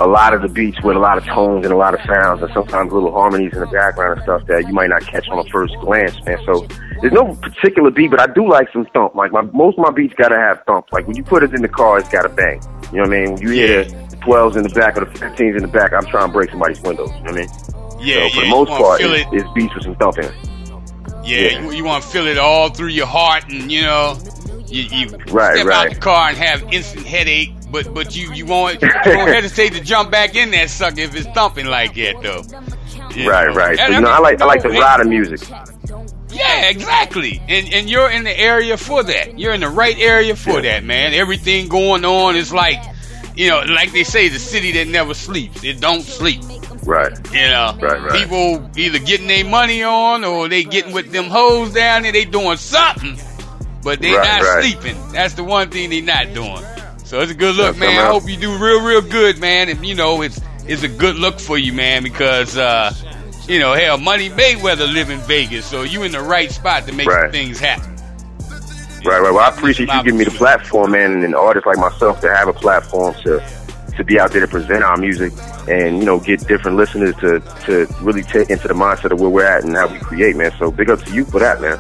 a 0.02 0.08
lot 0.08 0.34
of 0.34 0.42
the 0.42 0.48
beats 0.48 0.82
with 0.82 0.96
a 0.96 1.00
lot 1.00 1.18
of 1.18 1.26
tones 1.26 1.66
and 1.66 1.74
a 1.74 1.78
lot 1.78 1.94
of 1.94 2.00
sounds, 2.08 2.42
and 2.42 2.52
sometimes 2.54 2.92
little 2.92 3.12
harmonies 3.12 3.54
in 3.54 3.60
the 3.60 3.68
background 3.68 4.18
and 4.18 4.24
stuff 4.24 4.46
that 4.48 4.66
you 4.66 4.74
might 4.74 4.90
not 4.90 5.06
catch 5.06 5.28
on 5.30 5.40
a 5.40 5.50
first 5.50 5.76
glance, 5.82 6.16
man. 6.26 6.40
So 6.46 6.66
there's 7.02 7.14
no 7.14 7.36
particular 7.36 7.92
beat, 7.92 8.10
but 8.10 8.20
I 8.20 8.28
do 8.28 8.50
like 8.50 8.72
some 8.72 8.86
thump. 8.94 9.16
Like 9.16 9.32
my 9.32 9.42
most 9.42 9.78
of 9.78 9.84
my 9.84 9.92
beats 9.92 10.14
gotta 10.16 10.38
have 10.38 10.64
thump. 10.66 10.88
Like 10.92 11.06
when 11.06 11.16
you 11.16 11.24
put 11.24 11.44
it 11.44 11.54
in 11.54 11.62
the 11.62 11.68
car, 11.68 12.00
it's 12.00 12.10
gotta 12.10 12.30
bang. 12.30 12.62
You 12.92 12.98
know 12.98 13.04
what 13.04 13.14
I 13.14 13.20
mean? 13.20 13.34
When 13.34 13.42
you 13.42 13.50
hear 13.50 13.84
the 13.84 14.09
12s 14.22 14.58
in 14.58 14.64
the 14.64 14.70
back 14.70 14.98
or 14.98 15.06
the 15.06 15.12
15s 15.12 15.56
in 15.56 15.62
the 15.62 15.68
back, 15.68 15.94
I'm 15.94 16.06
trying 16.06 16.28
to 16.28 16.34
break 16.34 16.50
somebody's 16.50 16.82
windows. 16.82 17.10
You 17.18 17.24
know 17.24 17.32
what 17.32 17.42
I 17.42 17.42
mean? 17.42 17.50
Yeah, 18.00 18.16
so 18.28 18.30
for 18.30 18.36
yeah, 18.36 18.42
the 18.42 18.50
most 18.50 18.70
part, 18.70 19.00
feel 19.00 19.14
it's, 19.14 19.30
it's 19.32 19.50
beats 19.56 19.74
with 19.76 19.84
some 19.84 19.96
thump 19.96 20.18
in 20.20 20.26
it. 20.26 20.36
Yeah, 21.24 21.40
Yeah. 21.50 21.60
you, 21.62 21.72
you 21.72 21.84
want 21.84 22.04
to 22.04 22.10
feel 22.10 22.28
it 22.28 22.38
all 22.38 22.70
through 22.70 22.88
your 22.88 23.08
heart, 23.08 23.50
and 23.50 23.72
you 23.72 23.82
know, 23.82 24.18
you, 24.68 24.84
you 24.84 25.10
Right, 25.32 25.58
step 25.58 25.68
out 25.74 25.90
the 25.90 25.96
car 26.00 26.30
and 26.30 26.38
have 26.38 26.64
instant 26.72 27.06
headache 27.06 27.50
but 27.72 27.94
but 27.94 28.16
you 28.16 28.32
you 28.34 28.46
won't 28.46 28.82
you 28.82 28.90
don't 28.90 29.28
hesitate 29.34 29.74
to 29.74 29.82
jump 29.82 30.10
back 30.12 30.36
in 30.36 30.52
that 30.52 30.70
sucker 30.70 31.02
if 31.02 31.16
it's 31.16 31.28
thumping 31.28 31.68
like 31.68 31.94
that 31.96 32.22
though. 32.22 32.44
You 33.16 33.30
Right, 33.30 33.48
know? 33.48 33.54
right. 33.54 33.78
So, 33.78 33.88
know, 33.88 33.98
mean, 33.98 34.06
I 34.08 34.20
like 34.20 34.42
I 34.42 34.46
like 34.46 34.62
the 34.64 34.70
no, 34.70 35.02
of 35.02 35.08
music. 35.08 35.42
Yeah, 36.32 36.70
exactly. 36.70 37.42
And 37.48 37.74
and 37.74 37.90
you're 37.90 38.10
in 38.10 38.24
the 38.24 38.40
area 38.40 38.78
for 38.78 39.04
that. 39.04 39.38
You're 39.40 39.54
in 39.54 39.62
the 39.62 39.70
right 39.70 39.98
area 40.00 40.36
for 40.36 40.62
Yeah. 40.62 40.62
that, 40.62 40.84
man. 40.84 41.14
Everything 41.14 41.68
going 41.68 42.06
on 42.06 42.36
is 42.36 42.52
like, 42.54 42.80
you 43.36 43.50
know, 43.50 43.62
like 43.62 43.92
they 43.92 44.04
say, 44.04 44.28
the 44.30 44.40
city 44.40 44.72
that 44.74 44.88
never 44.88 45.14
sleeps. 45.14 45.64
It 45.64 45.80
don't 45.80 46.02
sleep. 46.04 46.42
Right. 46.84 47.12
You 47.34 47.48
know, 47.48 47.78
Right, 47.80 48.02
right. 48.02 48.12
people 48.12 48.70
either 48.78 49.00
getting 49.00 49.28
their 49.28 49.46
money 49.46 49.84
on 49.84 50.24
or 50.24 50.48
they 50.48 50.64
getting 50.64 50.94
with 50.94 51.12
them 51.12 51.26
hoes 51.26 51.74
down 51.74 52.04
there. 52.04 52.12
They 52.12 52.26
doing 52.26 52.58
something, 52.58 53.18
but 53.84 54.02
they 54.02 54.14
Right, 54.14 54.42
not 54.42 54.64
sleeping. 54.64 54.98
That's 55.12 55.34
the 55.36 55.44
one 55.44 55.70
thing 55.70 55.90
they 55.90 56.02
not 56.02 56.34
doing. 56.34 56.64
So 57.04 57.20
it's 57.22 57.32
a 57.32 57.36
good 57.36 57.56
look, 57.56 57.76
That's 57.76 57.80
man. 57.80 58.00
I 58.06 58.08
hope 58.08 58.30
you 58.30 58.38
do 58.38 58.56
real, 58.58 58.82
real 58.84 59.02
good, 59.02 59.40
man. 59.40 59.70
And 59.70 59.86
you 59.86 59.96
know, 59.96 60.22
it's 60.22 60.40
it's 60.68 60.84
a 60.84 60.88
good 60.88 61.16
look 61.16 61.40
for 61.40 61.58
you, 61.58 61.74
man, 61.74 62.04
because 62.04 62.56
uh, 62.58 62.94
you 63.48 63.60
know, 63.60 63.74
hell, 63.74 63.98
Money 63.98 64.30
Mayweather 64.30 64.92
live 64.92 65.10
in 65.10 65.20
Vegas, 65.22 65.66
so 65.66 65.82
you 65.82 66.04
in 66.04 66.12
the 66.12 66.22
right 66.22 66.52
spot 66.52 66.86
to 66.88 66.94
make 66.94 67.10
some 67.10 67.32
things 67.32 67.60
happen. 67.60 67.96
Right, 69.06 69.20
right. 69.22 69.32
Well, 69.32 69.40
I 69.40 69.50
appreciate 69.50 69.90
you 69.90 70.04
giving 70.04 70.18
me 70.18 70.26
the 70.26 70.32
platform, 70.32 70.92
man, 70.92 71.12
and 71.14 71.24
an 71.24 71.34
artist 71.36 71.66
like 71.66 71.78
myself 71.78 72.20
to 72.22 72.34
have 72.36 72.48
a 72.48 72.54
platform 72.54 73.14
to 73.24 73.44
to 73.98 74.04
be 74.04 74.20
out 74.20 74.32
there 74.32 74.40
to 74.42 74.48
present 74.48 74.82
our 74.82 74.96
music 74.96 75.34
and 75.68 75.98
you 76.00 76.06
know 76.06 76.20
get 76.20 76.40
different 76.48 76.78
listeners 76.78 77.14
to 77.18 77.40
to 77.66 77.86
really 78.02 78.24
take 78.24 78.50
into 78.50 78.68
the 78.68 78.74
mindset 78.74 79.12
of 79.12 79.20
where 79.20 79.30
we're 79.30 79.44
at 79.46 79.64
and 79.64 79.76
how 79.76 79.88
we 79.88 80.00
create, 80.00 80.36
man. 80.36 80.52
So 80.60 80.72
big 80.72 80.90
up 80.90 81.02
to 81.04 81.14
you 81.14 81.26
for 81.26 81.40
that, 81.40 81.60
man. 81.62 81.78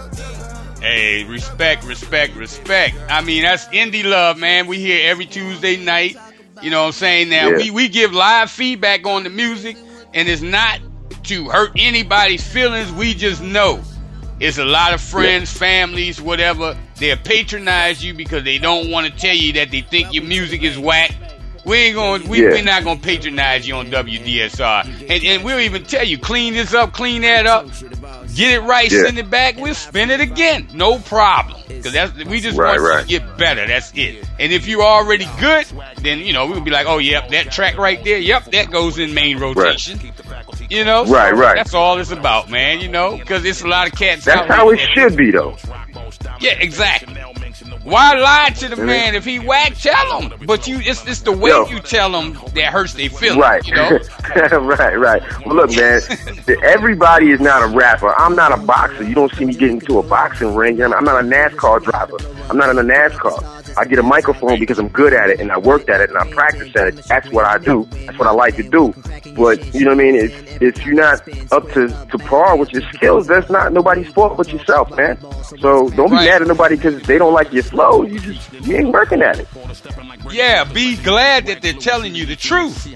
Hey, 0.81 1.25
respect, 1.25 1.83
respect, 1.83 2.35
respect. 2.35 2.95
I 3.09 3.21
mean, 3.21 3.43
that's 3.43 3.65
indie 3.67 4.03
love, 4.05 4.37
man. 4.37 4.65
We 4.67 4.79
here 4.79 5.09
every 5.09 5.25
Tuesday 5.25 5.75
night. 5.77 6.15
You 6.61 6.69
know 6.71 6.81
what 6.81 6.87
I'm 6.87 6.91
saying? 6.93 7.29
Now, 7.29 7.49
Yeah. 7.49 7.57
we, 7.57 7.71
we 7.71 7.89
give 7.89 8.13
live 8.13 8.49
feedback 8.49 9.05
on 9.05 9.23
the 9.23 9.29
music, 9.29 9.77
and 10.13 10.27
it's 10.29 10.41
not 10.41 10.79
to 11.23 11.49
hurt 11.49 11.71
anybody's 11.77 12.45
feelings. 12.45 12.91
We 12.93 13.13
just 13.13 13.41
know 13.41 13.81
it's 14.39 14.57
a 14.57 14.65
lot 14.65 14.93
of 14.93 15.01
friends, 15.01 15.51
families, 15.51 16.21
whatever. 16.21 16.77
They'll 16.97 17.17
patronize 17.17 18.03
you 18.03 18.13
because 18.13 18.43
they 18.43 18.57
don't 18.57 18.89
want 18.91 19.07
to 19.07 19.11
tell 19.13 19.35
you 19.35 19.53
that 19.53 19.71
they 19.71 19.81
think 19.81 20.13
your 20.13 20.23
music 20.23 20.63
is 20.63 20.77
whack. 20.77 21.11
We 21.65 21.77
ain't 21.77 21.95
going. 21.95 22.27
We, 22.29 22.41
Yeah. 22.41 22.49
We're 22.51 22.63
not 22.63 22.83
going 22.85 22.99
to 22.99 23.03
patronize 23.05 23.67
you 23.67 23.75
on 23.75 23.91
WDSR, 23.91 24.85
and 25.09 25.23
and 25.23 25.43
we'll 25.43 25.59
even 25.59 25.83
tell 25.83 26.05
you 26.05 26.17
clean 26.17 26.53
this 26.53 26.73
up, 26.73 26.93
clean 26.93 27.21
that 27.23 27.45
up, 27.45 27.67
get 28.33 28.53
it 28.53 28.61
right, 28.61 28.89
Yeah. 28.89 29.03
send 29.03 29.17
it 29.19 29.29
back. 29.29 29.57
We'll 29.57 29.75
spin 29.75 30.09
it 30.09 30.21
again, 30.21 30.67
no 30.73 30.99
problem. 30.99 31.61
Because 31.67 31.91
that's 31.93 32.13
we 32.25 32.39
just 32.39 32.57
Right, 32.57 32.79
want 32.79 32.81
you 32.81 32.87
right. 32.89 33.01
to 33.01 33.07
get 33.07 33.37
better. 33.37 33.67
That's 33.67 33.91
it. 33.93 34.25
And 34.39 34.53
if 34.53 34.67
you're 34.67 34.81
already 34.83 35.27
good, 35.39 35.65
then 36.01 36.19
you 36.19 36.31
know 36.33 36.47
we'll 36.47 36.61
be 36.61 36.71
like, 36.71 36.87
oh 36.87 36.97
yep, 36.97 37.29
that 37.31 37.51
track 37.51 37.77
right 37.77 38.01
there, 38.05 38.17
yep, 38.17 38.45
that 38.51 38.71
goes 38.71 38.97
in 38.97 39.13
main 39.13 39.37
rotation. 39.37 39.99
You 40.69 40.85
know, 40.85 41.05
So 41.05 41.13
Right, 41.13 41.33
right. 41.33 41.55
That's 41.55 41.73
all 41.73 41.97
it's 41.99 42.11
about, 42.11 42.49
man. 42.49 42.79
You 42.79 42.89
know, 42.89 43.17
because 43.17 43.43
it's 43.45 43.61
a 43.63 43.67
lot 43.67 43.87
of 43.87 43.93
cats. 43.97 44.27
out 44.27 44.47
That's 44.47 44.55
how 44.55 44.69
it 44.69 44.77
should 44.93 45.15
be, 45.17 45.31
though. 45.31 45.55
yeah, 46.39 46.51
exactly. 46.59 47.15
Why 47.83 48.13
lie 48.13 48.49
to 48.57 48.67
the 48.67 48.75
Mhm. 48.75 48.85
man 48.85 49.15
if 49.15 49.25
he 49.25 49.39
whack? 49.39 49.73
Tell 49.81 50.21
him. 50.21 50.33
But 50.45 50.67
you, 50.67 50.79
it's 50.79 51.03
it's 51.07 51.21
the 51.21 51.31
way 51.31 51.49
Yo. 51.49 51.67
you 51.69 51.79
tell 51.79 52.11
him 52.13 52.37
that 52.53 52.65
hurts 52.71 52.93
their 52.93 53.09
feelings. 53.09 53.41
Right. 53.41 53.65
You 53.65 53.75
know. 53.75 53.99
right, 54.59 54.99
right. 54.99 55.23
Well, 55.45 55.55
look, 55.55 55.75
man, 55.75 56.01
everybody 56.63 57.31
is 57.31 57.39
not 57.39 57.63
a 57.63 57.67
rapper. 57.67 58.13
I'm 58.19 58.35
not 58.35 58.51
a 58.51 58.57
boxer. 58.61 59.03
You 59.03 59.15
don't 59.15 59.33
see 59.35 59.45
me 59.45 59.53
get 59.53 59.71
into 59.71 59.97
a 59.97 60.03
boxing 60.03 60.53
ring. 60.55 60.81
I'm 60.83 61.03
not 61.03 61.19
a 61.19 61.23
NASCAR 61.27 61.83
driver. 61.83 62.17
I'm 62.49 62.57
not 62.57 62.69
in 62.69 62.77
a 62.77 62.83
NASCAR. 62.83 63.58
I 63.79 63.85
get 63.85 63.97
a 63.99 64.03
microphone 64.03 64.59
because 64.59 64.77
I'm 64.79 64.89
good 64.89 65.13
at 65.13 65.29
it 65.29 65.39
and 65.39 65.51
I 65.51 65.57
worked 65.57 65.89
at 65.89 66.01
it 66.01 66.09
and 66.09 66.17
I 66.19 66.29
practiced 66.31 66.75
at 66.75 66.87
it. 66.87 66.95
That's 67.07 67.29
what 67.29 67.45
I 67.45 67.57
do. 67.57 67.87
That's 68.05 68.17
what 68.19 68.27
I 68.27 68.31
like 68.31 68.55
to 68.57 68.63
do. 68.63 68.93
But 69.35 69.73
you 69.73 69.85
know 69.85 69.91
what 69.95 69.99
I 70.01 70.03
mean? 70.03 70.15
If 70.15 70.61
if 70.61 70.85
you're 70.85 70.95
not 70.95 71.21
up 71.53 71.69
to, 71.71 71.87
to 72.11 72.17
par 72.17 72.57
with 72.57 72.71
your 72.73 72.81
skills, 72.93 73.27
that's 73.27 73.49
not 73.49 73.71
nobody's 73.71 74.11
fault 74.11 74.35
but 74.37 74.51
yourself, 74.51 74.95
man. 74.97 75.17
So 75.59 75.89
don't 75.91 76.09
be 76.09 76.15
Right. 76.15 76.25
mad 76.29 76.41
at 76.41 76.47
nobody 76.47 76.75
because 76.75 77.01
they 77.03 77.17
don't 77.17 77.33
like 77.33 77.53
your 77.53 77.63
flow. 77.63 78.03
You 78.03 78.19
just 78.19 78.51
you 78.67 78.75
ain't 78.75 78.89
working 78.89 79.21
at 79.21 79.39
it. 79.39 79.47
Yeah, 80.31 80.63
be 80.65 80.97
glad 80.97 81.45
that 81.47 81.61
they're 81.61 81.73
telling 81.73 82.13
you 82.15 82.25
the 82.25 82.35
truth. 82.35 82.87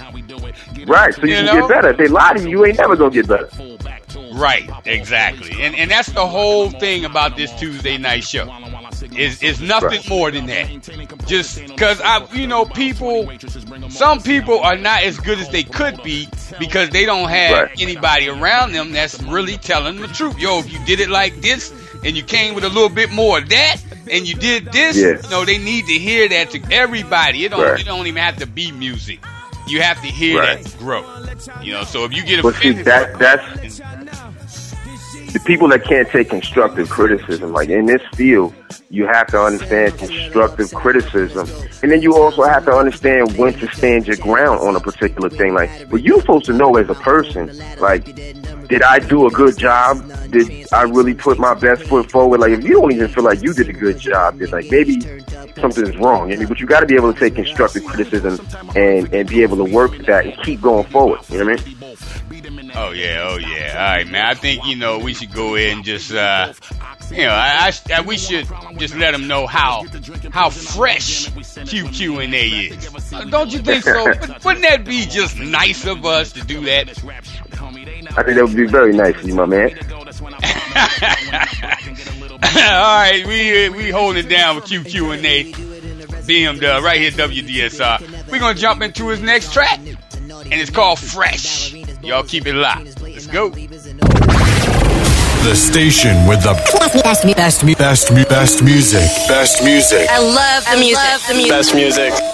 Right, 0.85 1.13
so 1.13 1.21
you, 1.23 1.29
You 1.29 1.35
can 1.35 1.45
know? 1.45 1.67
get 1.67 1.69
better. 1.69 1.89
If 1.91 1.97
they 1.97 2.07
lie 2.07 2.33
to 2.33 2.41
you, 2.43 2.49
you 2.49 2.65
ain't 2.65 2.77
never 2.77 2.95
gonna 2.95 3.11
get 3.11 3.27
better. 3.27 3.49
Right, 4.33 4.69
exactly. 4.85 5.63
And 5.63 5.75
and 5.75 5.89
that's 5.89 6.11
the 6.11 6.25
whole 6.27 6.69
thing 6.71 7.05
about 7.05 7.37
this 7.37 7.51
Tuesday 7.59 7.97
night 7.97 8.23
show. 8.23 8.45
Is 9.15 9.41
is 9.43 9.59
nothing 9.61 9.89
Right. 9.89 10.09
more 10.09 10.31
than 10.31 10.45
that. 10.47 10.69
Just 11.27 11.59
because 11.67 11.99
I, 12.01 12.25
you 12.33 12.47
know, 12.47 12.65
people, 12.65 13.29
some 13.89 14.21
people 14.21 14.59
are 14.59 14.77
not 14.77 15.03
as 15.03 15.19
good 15.19 15.39
as 15.39 15.49
they 15.49 15.63
could 15.63 16.01
be 16.03 16.27
because 16.59 16.89
they 16.89 17.05
don't 17.05 17.29
have 17.29 17.51
Right. 17.69 17.71
anybody 17.81 18.29
around 18.29 18.71
them 18.71 18.91
that's 18.91 19.21
really 19.23 19.57
telling 19.57 19.97
the 19.99 20.07
truth. 20.07 20.37
Yo, 20.39 20.59
if 20.59 20.71
you 20.71 20.79
did 20.85 20.99
it 20.99 21.09
like 21.09 21.41
this 21.41 21.71
and 22.03 22.15
you 22.15 22.23
came 22.23 22.55
with 22.55 22.63
a 22.63 22.69
little 22.69 22.89
bit 22.89 23.11
more 23.11 23.39
of 23.39 23.49
that 23.49 23.77
and 24.09 24.27
you 24.27 24.35
did 24.35 24.71
this, 24.71 24.97
Yeah. 24.97 25.21
you 25.23 25.29
know, 25.29 25.45
they 25.45 25.57
need 25.57 25.85
to 25.87 25.93
hear 25.93 26.27
that 26.29 26.51
to 26.51 26.61
everybody. 26.71 27.45
It 27.45 27.49
don't 27.51 27.61
Right. 27.61 27.79
it 27.79 27.85
don't 27.85 28.07
even 28.07 28.21
have 28.21 28.37
to 28.37 28.47
be 28.47 28.71
music. 28.71 29.19
You 29.67 29.81
have 29.81 30.01
to 30.01 30.07
hear 30.07 30.39
Right. 30.39 30.61
that 30.63 30.77
grow. 30.77 31.05
You 31.61 31.73
know, 31.73 31.83
so 31.85 32.03
if 32.03 32.13
you 32.13 32.21
get 32.23 32.43
see, 32.61 32.71
that 32.83 33.17
that's 33.17 33.79
the 35.33 35.39
people 35.39 35.67
that 35.69 35.83
can't 35.83 36.07
take 36.09 36.29
constructive 36.29 36.89
criticism. 36.89 37.51
Like 37.51 37.69
in 37.69 37.87
this 37.87 38.01
field, 38.13 38.53
you 38.89 39.07
have 39.07 39.27
to 39.27 39.41
understand 39.41 39.97
constructive 39.97 40.71
criticism, 40.73 41.49
and 41.81 41.91
then 41.91 42.01
you 42.03 42.15
also 42.15 42.43
have 42.43 42.65
to 42.65 42.71
understand 42.71 43.35
when 43.37 43.53
to 43.53 43.67
stand 43.73 44.07
your 44.07 44.17
ground 44.17 44.59
on 44.59 44.75
a 44.75 44.79
particular 44.79 45.29
thing. 45.29 45.55
Like, 45.55 45.89
but 45.89 46.03
you're 46.03 46.21
supposed 46.21 46.45
to 46.45 46.53
know 46.53 46.75
as 46.75 46.87
a 46.89 46.93
person, 46.93 47.51
like, 47.79 48.05
did 48.67 48.83
I 48.83 48.99
do 48.99 49.25
a 49.25 49.31
good 49.31 49.57
job? 49.57 49.97
Did 50.29 50.71
I 50.71 50.83
really 50.83 51.15
put 51.15 51.39
my 51.39 51.55
best 51.55 51.83
foot 51.83 52.11
forward? 52.11 52.39
Like, 52.39 52.51
if 52.51 52.63
you 52.63 52.79
don't 52.79 52.93
even 52.93 53.07
feel 53.07 53.23
like 53.23 53.41
you 53.41 53.53
did 53.53 53.69
a 53.69 53.73
good 53.73 53.97
job, 53.97 54.37
then 54.37 54.51
like 54.51 54.69
maybe 54.69 55.01
something's 55.59 55.97
wrong. 55.97 56.31
I 56.31 56.35
mean, 56.35 56.47
but 56.47 56.59
you 56.59 56.67
got 56.67 56.81
to 56.81 56.85
be 56.85 56.95
able 56.95 57.11
to 57.11 57.19
take 57.19 57.35
constructive 57.35 57.83
criticism 57.85 58.39
and 58.75 59.11
and 59.13 59.27
be 59.27 59.41
able 59.41 59.57
to 59.57 59.65
work 59.65 59.97
that 60.05 60.25
and 60.25 60.37
keep 60.43 60.61
going 60.61 60.85
forward. 60.87 61.21
You 61.29 61.39
know 61.39 61.45
what 61.45 61.61
I 61.61 61.65
mean? 61.65 61.82
Oh 62.75 62.91
yeah, 62.91 63.27
oh 63.29 63.37
yeah. 63.37 63.73
All 63.77 63.95
right, 63.97 64.07
man. 64.07 64.25
I 64.25 64.33
think 64.33 64.65
you 64.65 64.75
know 64.75 64.99
we 64.99 65.13
should 65.13 65.31
go 65.31 65.55
in 65.55 65.77
and 65.77 65.85
just, 65.85 66.11
uh, 66.13 66.53
you 67.11 67.17
know, 67.23 67.29
I, 67.29 67.71
I, 67.89 67.93
I 67.97 68.01
we 68.01 68.17
should 68.17 68.47
just 68.77 68.95
let 68.95 69.11
them 69.11 69.27
know 69.27 69.45
how 69.45 69.83
how 70.31 70.49
fresh 70.49 71.27
QQ 71.29 72.23
and 72.23 72.33
A 72.33 72.47
is. 72.47 73.13
Uh, 73.13 73.25
Don't 73.25 73.51
you 73.53 73.59
think 73.59 73.83
so? 73.83 74.05
Wouldn't 74.43 74.43
wouldn't 74.45 74.63
that 74.63 74.85
be 74.85 75.05
just 75.05 75.37
nice 75.37 75.85
of 75.85 76.05
us 76.05 76.31
to 76.33 76.41
do 76.41 76.61
that? 76.65 76.89
I 78.15 78.23
think 78.23 78.35
that 78.37 78.45
would 78.45 78.55
be 78.55 78.65
very 78.67 78.93
nice 78.93 79.15
of 79.15 79.27
you, 79.27 79.35
my 79.35 79.45
man. 79.45 79.69
All 82.43 82.59
right, 82.59 83.23
we 83.27 83.69
we 83.69 83.89
holding 83.89 84.25
it 84.25 84.29
down 84.29 84.55
with 84.55 84.65
QQ 84.65 85.15
and 85.17 85.25
A. 85.25 85.51
BM 86.23 86.61
right 86.83 87.01
here, 87.01 87.11
WDSR. 87.11 88.31
We're 88.31 88.39
gonna 88.39 88.57
jump 88.57 88.81
into 88.81 89.09
his 89.09 89.21
next 89.21 89.51
track, 89.53 89.79
and 89.79 90.53
it's 90.53 90.69
called 90.71 90.99
Fresh. 90.99 91.73
Y'all 92.03 92.21
keep 92.21 92.45
it 92.45 92.53
locked. 92.53 93.01
Let's 93.01 93.27
go. 93.27 93.49
The 93.49 93.69
station 95.55 96.27
with 96.27 96.43
the 96.43 96.51
best, 97.01 97.25
me, 97.25 97.33
best, 97.33 97.63
me, 97.63 97.75
best, 97.75 98.09
best 98.27 98.61
music. 98.61 99.07
Best 99.29 99.63
music. 99.63 100.09
I 100.09 100.19
love 100.19 100.65
the 100.65 100.77
music. 100.79 101.27
the 101.29 101.33
music. 101.33 101.49
Best 101.49 101.73
music. 101.73 102.32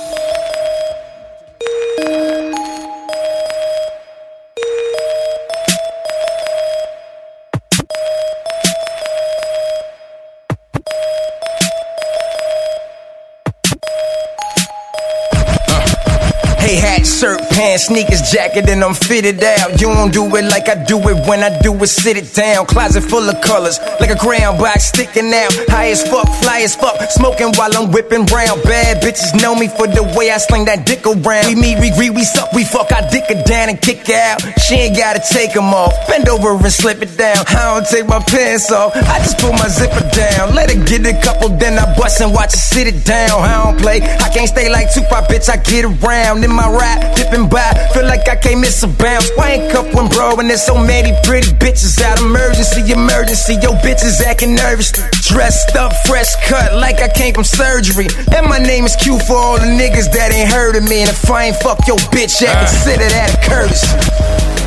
Sneakers, 17.90 18.22
jacket, 18.30 18.70
and 18.70 18.84
I'm 18.84 18.94
fitted 18.94 19.44
out. 19.44 19.82
You 19.82 19.90
don't 19.90 20.14
do 20.14 20.24
it 20.38 20.46
like 20.46 20.70
I 20.70 20.78
do 20.86 20.98
it 21.10 21.18
when 21.28 21.42
I 21.42 21.50
do 21.60 21.74
it, 21.74 21.88
sit 21.88 22.18
it 22.18 22.30
down. 22.34 22.66
Closet 22.68 23.02
full 23.02 23.28
of 23.28 23.42
colors, 23.42 23.80
like 24.00 24.12
a 24.12 24.16
crayon 24.16 24.58
box 24.58 24.86
sticking 24.94 25.34
out. 25.34 25.52
High 25.74 25.90
as 25.90 26.06
fuck, 26.06 26.30
fly 26.42 26.62
as 26.62 26.76
fuck, 26.76 27.02
smoking 27.10 27.52
while 27.58 27.74
I'm 27.76 27.92
whipping 27.92 28.26
brown. 28.26 28.62
Bad 28.62 29.02
bitches 29.02 29.34
know 29.42 29.56
me 29.56 29.68
for 29.68 29.88
the 29.88 30.04
way 30.16 30.30
I 30.30 30.38
sling 30.38 30.66
that 30.66 30.86
dick 30.86 31.06
around. 31.06 31.50
We 31.50 31.56
meet, 31.56 31.80
we 31.82 31.90
greet, 31.98 32.14
we 32.14 32.24
suck, 32.24 32.54
we 32.54 32.64
fuck, 32.64 32.92
I 32.94 33.02
dick 33.10 33.26
her 33.34 33.42
down 33.44 33.70
and 33.70 33.82
kick 33.82 34.08
out. 34.10 34.38
She 34.62 34.76
ain't 34.76 34.96
gotta 34.96 35.22
take 35.34 35.56
'em 35.58 35.74
off, 35.74 35.94
bend 36.08 36.30
over 36.30 36.54
and 36.54 36.74
slip 36.74 37.02
it 37.02 37.18
down. 37.18 37.42
I 37.50 37.74
don't 37.74 37.88
take 37.90 38.06
my 38.06 38.22
pants 38.22 38.72
off, 38.72 38.96
I 38.96 39.18
just 39.26 39.40
pull 39.40 39.54
my 39.54 39.68
zipper 39.68 40.06
down. 40.14 40.54
Let 40.54 40.70
her 40.70 40.80
get 40.86 41.06
a 41.06 41.18
couple, 41.26 41.50
then 41.50 41.80
I 41.80 41.86
bust 41.98 42.22
and 42.22 42.34
watch 42.34 42.54
her 42.54 42.64
sit 42.72 42.86
it 42.86 43.04
down. 43.04 43.42
I 43.42 43.64
don't 43.64 43.80
play, 43.82 43.98
I 44.02 44.30
can't 44.30 44.48
stay 44.48 44.70
like 44.70 44.94
Tupac, 44.94 45.28
bitch, 45.28 45.50
I 45.50 45.58
get 45.58 45.86
around. 45.86 46.44
In 46.44 46.54
my 46.54 46.70
rap, 46.70 47.16
dipping 47.16 47.50
by. 47.50 47.79
Feel 47.94 48.06
like 48.06 48.28
I 48.30 48.36
can't 48.36 48.60
miss 48.60 48.84
a 48.84 48.88
bounce. 48.88 49.30
Wank 49.38 49.74
up 49.76 49.94
when 49.94 50.08
bro, 50.10 50.36
and 50.38 50.50
there's 50.50 50.64
so 50.64 50.78
many 50.78 51.12
pretty 51.24 51.52
bitches 51.58 52.02
out. 52.02 52.20
Emergency, 52.20 52.92
emergency. 52.92 53.56
Yo, 53.62 53.74
bitches 53.82 54.22
acting 54.22 54.56
nervous. 54.56 54.92
Dressed 55.28 55.76
up, 55.76 55.92
fresh 56.06 56.36
cut, 56.48 56.76
like 56.76 57.02
I 57.02 57.10
came 57.10 57.34
from 57.34 57.44
surgery. 57.44 58.08
And 58.36 58.48
my 58.48 58.60
name 58.60 58.86
is 58.86 58.96
Q 58.96 59.20
for 59.20 59.36
all 59.36 59.58
the 59.58 59.66
niggas 59.66 60.12
that 60.14 60.32
ain't 60.32 60.52
heard 60.52 60.76
of 60.76 60.84
me. 60.84 61.02
And 61.02 61.10
if 61.10 61.30
I 61.30 61.46
ain't 61.46 61.58
fuck 61.58 61.86
your 61.88 61.98
bitch, 62.14 62.42
I 62.46 62.54
consider 62.66 63.08
that 63.10 63.36
a 63.36 63.40
courtesy. 63.50 63.88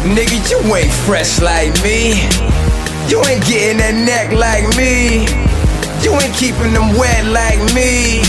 Nigga, 0.03 0.38
you 0.51 0.59
ain't 0.75 0.92
fresh 1.07 1.40
like 1.40 1.72
me. 1.83 2.27
You 3.09 3.22
ain't 3.27 3.44
getting 3.46 3.79
that 3.79 3.94
neck 3.94 4.33
like 4.33 4.66
me. 4.77 5.27
You 6.03 6.11
ain't 6.18 6.35
keeping 6.35 6.72
them 6.72 6.96
wet 6.98 7.27
like 7.31 7.61
me. 7.75 8.22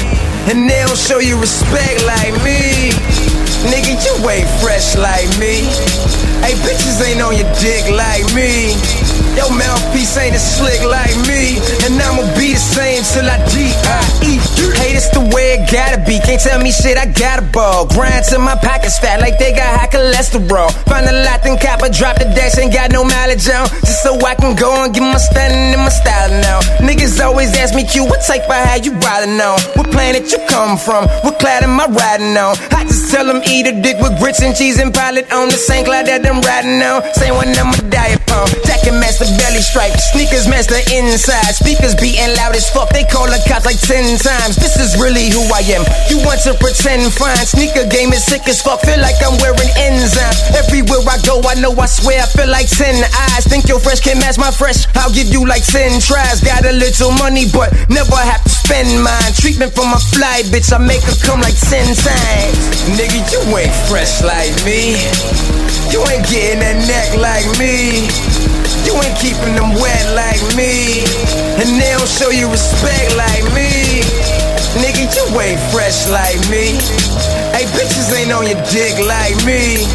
And 0.45 0.69
they 0.69 0.83
don't 0.85 0.97
show 0.97 1.19
you 1.19 1.39
respect 1.39 2.03
like 2.05 2.35
me. 2.43 2.91
Nigga, 3.71 3.95
you 3.95 4.30
ain't 4.30 4.49
fresh 4.60 4.95
like 4.95 5.30
me. 5.39 5.63
Hey, 6.43 6.56
bitches 6.63 6.99
ain't 6.99 7.21
on 7.21 7.36
your 7.38 7.47
dick 7.60 7.88
like 7.91 8.28
me. 8.36 8.76
Your 9.36 9.49
mouthpiece 9.56 10.17
ain't 10.17 10.36
as 10.36 10.43
slick 10.43 10.84
like 10.84 11.15
me. 11.28 11.58
And 11.88 11.95
I'ma 11.95 12.23
be 12.36 12.54
the 12.54 12.60
same 12.60 13.04
till 13.04 13.30
I 13.30 13.39
D-I-E. 13.49 13.72
This 14.93 15.10
the 15.10 15.25
way 15.34 15.58
it 15.58 15.65
gotta 15.73 15.97
be. 16.06 16.21
Can't 16.21 16.38
tell 16.38 16.62
me 16.62 16.69
shit, 16.69 17.01
I 17.01 17.10
gotta 17.10 17.41
ball. 17.41 17.89
Grind 17.89 18.29
till 18.29 18.38
my 18.38 18.53
pockets 18.53 19.01
fat 19.01 19.25
like 19.25 19.41
they 19.41 19.49
got 19.49 19.65
high 19.82 19.89
cholesterol. 19.89 20.69
Find 20.86 21.10
a 21.10 21.25
lot, 21.25 21.41
then 21.41 21.58
copper, 21.58 21.89
drop 21.89 22.21
the 22.21 22.29
dash, 22.38 22.62
ain't 22.62 22.69
got 22.69 22.93
no 22.93 23.01
mileage 23.01 23.49
on. 23.49 23.65
Just 23.82 24.06
so 24.06 24.13
I 24.21 24.38
can 24.38 24.53
go 24.53 24.69
and 24.86 24.93
get 24.93 25.01
my 25.01 25.17
stunning 25.17 25.73
and 25.73 25.82
my 25.82 25.89
style 25.89 26.29
now. 26.45 26.62
Niggas 26.77 27.17
always 27.25 27.58
ask 27.58 27.73
me, 27.73 27.89
Q, 27.89 28.06
what 28.06 28.21
type 28.21 28.45
of 28.45 28.53
how 28.53 28.77
you 28.77 28.93
riding 29.01 29.41
on? 29.41 29.58
What 29.73 29.89
planet 29.89 30.29
you 30.29 30.38
come 30.45 30.77
from? 30.77 31.10
What 31.25 31.41
cloud 31.41 31.65
am 31.65 31.82
I 31.82 31.89
riding 31.89 32.38
on? 32.38 32.53
I 32.69 32.86
just 32.86 33.10
tell 33.10 33.25
them 33.25 33.41
eat 33.49 33.65
a 33.65 33.73
dick 33.73 33.97
with 33.97 34.13
grits 34.21 34.45
and 34.45 34.53
cheese 34.53 34.77
and 34.77 34.93
pilot 34.93 35.25
on 35.34 35.49
the 35.49 35.58
same 35.58 35.89
cloud 35.89 36.06
that 36.06 36.21
I'm 36.21 36.38
riding 36.45 36.77
on. 36.86 37.01
Same 37.17 37.34
one 37.34 37.49
I'm 37.58 37.73
a 37.73 37.82
diet 37.89 38.21
pump. 38.29 38.45
Jacket 38.69 38.93
master 38.93 39.25
belly 39.41 39.65
stripe. 39.65 39.97
Sneakers 40.13 40.45
master 40.45 40.77
inside. 40.93 41.58
Speakers 41.58 41.97
beating 41.97 42.29
loud 42.38 42.53
as 42.53 42.69
fuck. 42.69 42.93
They 42.93 43.10
call 43.10 43.25
the 43.25 43.41
cops 43.49 43.65
like 43.65 43.82
10 43.82 44.21
times. 44.21 44.53
This 44.56 44.77
is 44.77 44.82
really 44.99 45.31
who 45.31 45.39
I 45.55 45.63
am. 45.71 45.83
You 46.11 46.19
want 46.27 46.43
to 46.43 46.51
pretend 46.59 47.07
fine. 47.15 47.39
Sneaker 47.47 47.87
game 47.87 48.11
is 48.11 48.23
sick 48.27 48.43
as 48.51 48.59
fuck. 48.59 48.83
Feel 48.83 48.99
like 48.99 49.15
I'm 49.23 49.39
wearing 49.39 49.71
enzymes. 49.79 50.39
Everywhere 50.59 50.99
I 51.07 51.17
go, 51.23 51.39
I 51.47 51.55
know 51.55 51.71
I 51.79 51.87
swear 51.87 52.19
I 52.19 52.27
feel 52.27 52.51
like 52.51 52.67
10 52.67 52.99
eyes. 53.31 53.47
Think 53.47 53.71
your 53.71 53.79
fresh 53.79 54.03
can 54.03 54.19
match 54.19 54.37
my 54.37 54.51
fresh. 54.51 54.83
I'll 54.99 55.13
give 55.13 55.31
you 55.31 55.47
like 55.47 55.63
10 55.63 56.03
tries. 56.03 56.43
Got 56.43 56.67
a 56.67 56.75
little 56.75 57.11
money, 57.15 57.47
but 57.47 57.71
never 57.87 58.19
have 58.19 58.43
to 58.43 58.51
spend 58.51 58.91
mine. 58.99 59.31
Treatment 59.39 59.71
for 59.71 59.87
my 59.87 59.99
fly, 60.11 60.43
bitch. 60.51 60.75
I 60.75 60.79
make 60.83 61.03
her 61.07 61.15
come 61.23 61.39
like 61.39 61.55
10 61.55 61.95
times. 61.95 62.55
Nigga, 62.99 63.23
you 63.31 63.41
ain't 63.55 63.75
fresh 63.87 64.19
like 64.19 64.51
me. 64.67 64.99
You 65.95 66.03
ain't 66.11 66.27
getting 66.27 66.59
that 66.59 66.77
neck 66.83 67.09
like 67.23 67.47
me. 67.55 68.09
You 68.83 68.99
ain't 68.99 69.17
keeping 69.19 69.55
them 69.55 69.71
wet 69.79 70.05
like 70.11 70.43
me. 70.59 71.07
And 71.61 71.79
they 71.79 71.95
don't 71.95 72.09
show 72.09 72.31
you 72.31 72.51
respect 72.51 73.15
like 73.15 73.47
me. 73.55 73.62
You 75.29 75.39
ain't 75.39 75.59
fresh 75.71 76.09
like 76.09 76.36
me. 76.49 76.75
Hey, 77.55 77.63
bitches 77.71 78.12
ain't 78.13 78.31
on 78.33 78.45
your 78.45 78.59
dick 78.71 78.99
like 79.07 79.36
me. 79.45 79.88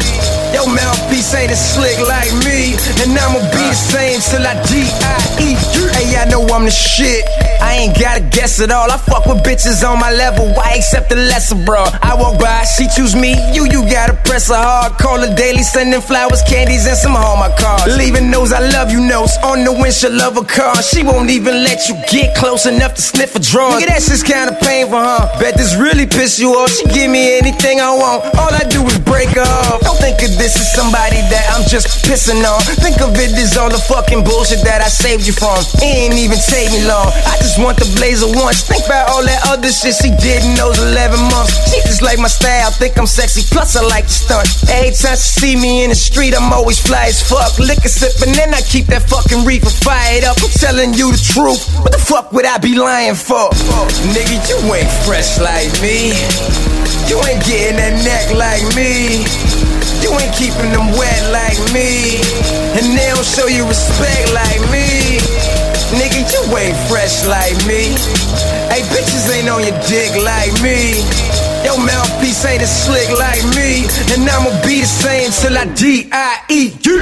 Your 0.53 0.65
mouthpiece 0.65 1.33
ain't 1.35 1.51
as 1.51 1.73
slick 1.75 1.99
like 2.07 2.33
me. 2.45 2.73
And 3.03 3.17
I'ma 3.17 3.39
be 3.51 3.61
the 3.61 3.73
same 3.73 4.19
till 4.21 4.45
I 4.45 4.55
D-I-E. 4.65 5.55
Hey, 5.93 6.17
I 6.17 6.25
know 6.25 6.41
I'm 6.47 6.65
the 6.65 6.71
shit. 6.71 7.48
I 7.61 7.75
ain't 7.83 7.99
gotta 7.99 8.21
guess 8.21 8.59
at 8.61 8.71
all. 8.71 8.89
I 8.91 8.97
fuck 8.97 9.25
with 9.25 9.43
bitches 9.43 9.83
on 9.87 9.99
my 9.99 10.11
level. 10.11 10.47
Why 10.53 10.75
accept 10.75 11.09
the 11.09 11.15
lesser, 11.15 11.55
bro? 11.65 11.83
I 12.01 12.15
walk 12.15 12.39
by, 12.39 12.63
she 12.77 12.87
choose 12.95 13.15
me. 13.15 13.35
You, 13.53 13.65
you 13.65 13.83
gotta 13.89 14.13
press 14.25 14.47
her 14.49 14.55
hard. 14.55 14.93
Call 14.97 15.19
her 15.19 15.33
daily, 15.35 15.63
sending 15.63 16.01
flowers, 16.01 16.41
candies, 16.43 16.87
and 16.87 16.97
some 16.97 17.13
Hallmark 17.13 17.57
cards. 17.57 17.97
Leaving 17.97 18.31
those 18.31 18.51
I 18.51 18.59
love 18.71 18.91
you 18.91 19.01
notes 19.01 19.37
on 19.43 19.63
the 19.63 19.71
windshield 19.71 20.21
of 20.21 20.37
a 20.37 20.45
car. 20.45 20.81
She 20.81 21.03
won't 21.03 21.29
even 21.29 21.63
let 21.63 21.87
you 21.87 21.95
get 22.09 22.35
close 22.35 22.65
enough 22.65 22.95
to 22.95 23.01
sniff 23.01 23.35
a 23.35 23.39
drawer. 23.39 23.71
Nigga, 23.71 23.87
that 23.87 24.03
shit's 24.03 24.23
kinda 24.23 24.55
painful, 24.61 24.99
huh? 24.99 25.39
Bet 25.39 25.55
this 25.55 25.75
really 25.75 26.05
piss 26.05 26.39
you 26.39 26.53
off. 26.55 26.71
She 26.71 26.85
give 26.87 27.09
me 27.11 27.37
anything 27.37 27.79
I 27.79 27.91
want. 27.95 28.23
All 28.35 28.53
I 28.53 28.63
do 28.69 28.85
is 28.87 28.97
break 28.99 29.29
her 29.35 29.41
off. 29.41 29.81
Don't 29.81 29.97
think 29.99 30.21
of 30.21 30.31
this 30.37 30.55
as 30.59 30.71
somebody 30.73 31.21
that 31.33 31.45
I'm 31.53 31.65
just 31.67 32.05
pissing 32.05 32.43
on. 32.45 32.61
Think 32.79 33.01
of 33.01 33.15
it 33.15 33.31
as 33.37 33.57
all 33.57 33.69
the 33.69 33.79
fucking 33.79 34.23
bullshit 34.23 34.63
that 34.63 34.81
I 34.81 34.89
saved 34.89 35.25
you 35.25 35.33
from. 35.33 35.59
It 35.81 35.83
ain't 35.83 36.15
even 36.15 36.37
take 36.47 36.71
me 36.71 36.85
long. 36.85 37.07
I 37.25 37.37
just 37.39 37.48
want 37.57 37.79
the 37.79 37.87
blazer 37.97 38.27
once. 38.37 38.61
Think 38.67 38.85
about 38.85 39.09
all 39.09 39.23
that 39.23 39.41
other 39.49 39.71
shit 39.71 39.95
she 39.95 40.11
did 40.21 40.43
in 40.43 40.53
those 40.59 40.77
11 40.77 41.17
months. 41.31 41.55
She 41.71 41.81
just 41.87 42.03
like 42.03 42.19
my 42.19 42.27
style. 42.27 42.69
Think 42.69 42.99
I'm 42.99 43.07
sexy. 43.07 43.41
Plus, 43.49 43.79
I 43.79 43.81
like 43.87 44.05
to 44.05 44.13
stunt. 44.13 44.45
Every 44.69 44.91
time 44.91 45.15
she 45.15 45.29
see 45.39 45.55
me 45.55 45.87
in 45.87 45.89
the 45.89 45.97
street, 45.97 46.35
I'm 46.35 46.51
always 46.51 46.77
fly 46.77 47.07
as 47.07 47.23
fuck. 47.23 47.57
Liquor 47.57 47.87
sipping, 47.89 48.35
then 48.35 48.53
I 48.53 48.61
keep 48.61 48.85
that 48.93 49.07
fucking 49.09 49.47
reefer 49.47 49.71
fired 49.71 50.27
up. 50.27 50.37
I'm 50.43 50.51
telling 50.51 50.93
you 50.93 51.15
the 51.15 51.21
truth. 51.21 51.63
What 51.81 51.95
the 51.95 52.03
fuck 52.03 52.35
would 52.35 52.45
I 52.45 52.59
be 52.59 52.75
lying 52.75 53.15
for? 53.15 53.49
Nigga, 54.13 54.37
you 54.45 54.59
ain't 54.75 54.91
fresh 55.07 55.39
like 55.39 55.71
me. 55.79 56.11
You 57.07 57.17
ain't 57.25 57.41
getting 57.47 57.79
that 57.79 57.95
neck 58.03 58.35
like 58.35 58.67
me. 58.75 59.23
You 60.03 60.11
ain't 60.13 60.35
keeping 60.35 60.69
them 60.75 60.91
wet 60.93 61.21
like 61.31 61.59
me. 61.71 62.19
And 62.75 62.85
they 62.93 63.07
don't 63.09 63.25
show 63.25 63.47
you 63.47 63.65
respect 63.65 64.33
like 64.35 64.61
me. 64.69 65.38
Nigga, 65.89 66.21
you 66.31 66.57
ain't 66.57 66.77
fresh 66.87 67.25
like 67.25 67.57
me. 67.65 67.97
Hey, 68.69 68.83
bitches 68.93 69.29
ain't 69.33 69.49
on 69.49 69.63
your 69.63 69.79
dick 69.87 70.13
like 70.23 70.53
me. 70.61 71.01
Your 71.65 71.77
mouthpiece 71.83 72.45
ain't 72.45 72.61
as 72.61 72.85
slick 72.85 73.09
like 73.17 73.43
me. 73.55 73.85
And 74.13 74.29
I'ma 74.29 74.51
be 74.63 74.81
the 74.81 74.85
same 74.85 75.31
till 75.31 75.57
I 75.57 75.65
D-I-E. 75.73 76.77
Yeah. 76.85 77.01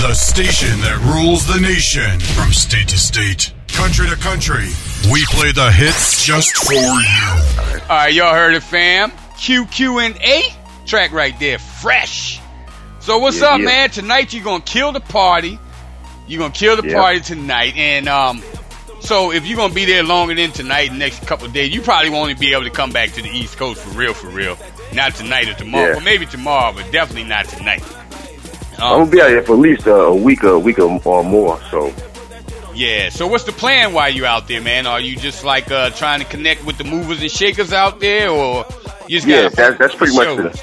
The 0.00 0.14
station 0.14 0.80
that 0.80 0.98
rules 1.14 1.46
the 1.46 1.60
nation. 1.60 2.18
From 2.34 2.52
state 2.52 2.88
to 2.88 2.98
state, 2.98 3.52
country 3.68 4.08
to 4.08 4.16
country, 4.16 4.68
we 5.12 5.24
play 5.30 5.52
the 5.52 5.70
hits 5.72 6.24
just 6.24 6.56
for 6.66 6.72
you. 6.74 7.80
All 7.82 7.88
right, 7.88 8.12
y'all 8.12 8.34
heard 8.34 8.54
it, 8.54 8.62
fam. 8.62 9.10
QQ 9.36 10.04
and 10.04 10.16
A 10.22 10.42
track 10.86 11.12
right 11.12 11.38
there, 11.38 11.58
fresh. 11.58 12.40
So 13.00 13.18
what's 13.18 13.40
Yeah, 13.40 13.46
up, 13.48 13.58
yeah. 13.60 13.64
man? 13.66 13.90
Tonight 13.90 14.34
you're 14.34 14.44
gonna 14.44 14.62
kill 14.62 14.92
the 14.92 15.00
party. 15.00 15.58
You're 16.26 16.40
gonna 16.40 16.52
kill 16.52 16.76
the 16.76 16.86
Yeah. 16.88 17.00
party 17.00 17.20
tonight, 17.20 17.74
and 17.76 18.08
um, 18.08 18.42
so 19.00 19.32
if 19.32 19.46
you're 19.46 19.56
gonna 19.56 19.72
be 19.72 19.84
there 19.86 20.02
longer 20.02 20.34
than 20.34 20.50
tonight, 20.52 20.90
the 20.90 20.96
next 20.98 21.26
couple 21.26 21.46
of 21.46 21.52
days, 21.54 21.72
you 21.74 21.80
probably 21.80 22.10
won't 22.10 22.38
be 22.38 22.52
able 22.52 22.64
to 22.64 22.70
come 22.70 22.90
back 22.90 23.12
to 23.12 23.22
the 23.22 23.30
East 23.30 23.56
Coast 23.56 23.80
for 23.80 23.90
real, 23.90 24.12
for 24.12 24.28
real. 24.28 24.58
Not 24.92 25.14
tonight 25.14 25.48
or 25.48 25.54
tomorrow, 25.54 25.92
Yeah. 25.92 25.96
or 25.98 26.00
maybe 26.00 26.26
tomorrow, 26.26 26.72
but 26.72 26.90
definitely 26.92 27.24
not 27.24 27.46
tonight. 27.48 27.82
I'm 28.78 28.84
Um, 28.84 28.98
gonna 29.00 29.10
be 29.10 29.22
out 29.22 29.30
here 29.30 29.42
for 29.42 29.54
at 29.54 29.58
least 29.58 29.86
a, 29.86 29.94
a 29.94 30.14
week, 30.14 30.42
a 30.42 30.58
week 30.58 30.78
or, 30.78 31.00
or 31.04 31.24
more. 31.24 31.58
So 31.70 31.92
Yeah. 32.78 33.08
So 33.08 33.26
what's 33.26 33.44
the 33.44 33.52
plan 33.52 33.92
while 33.92 34.08
you 34.08 34.24
out 34.24 34.46
there, 34.46 34.60
man? 34.60 34.86
Are 34.86 35.00
you 35.00 35.16
just 35.16 35.44
like 35.44 35.70
uh, 35.70 35.90
trying 35.90 36.20
to 36.20 36.26
connect 36.26 36.64
with 36.64 36.78
the 36.78 36.84
movers 36.84 37.20
and 37.20 37.30
shakers 37.30 37.72
out 37.72 37.98
there, 37.98 38.30
or 38.30 38.64
you 39.08 39.18
just 39.20 39.26
yeah, 39.26 39.48
that's 39.48 39.94
pretty 39.96 40.14
much 40.14 40.36
the, 40.36 40.62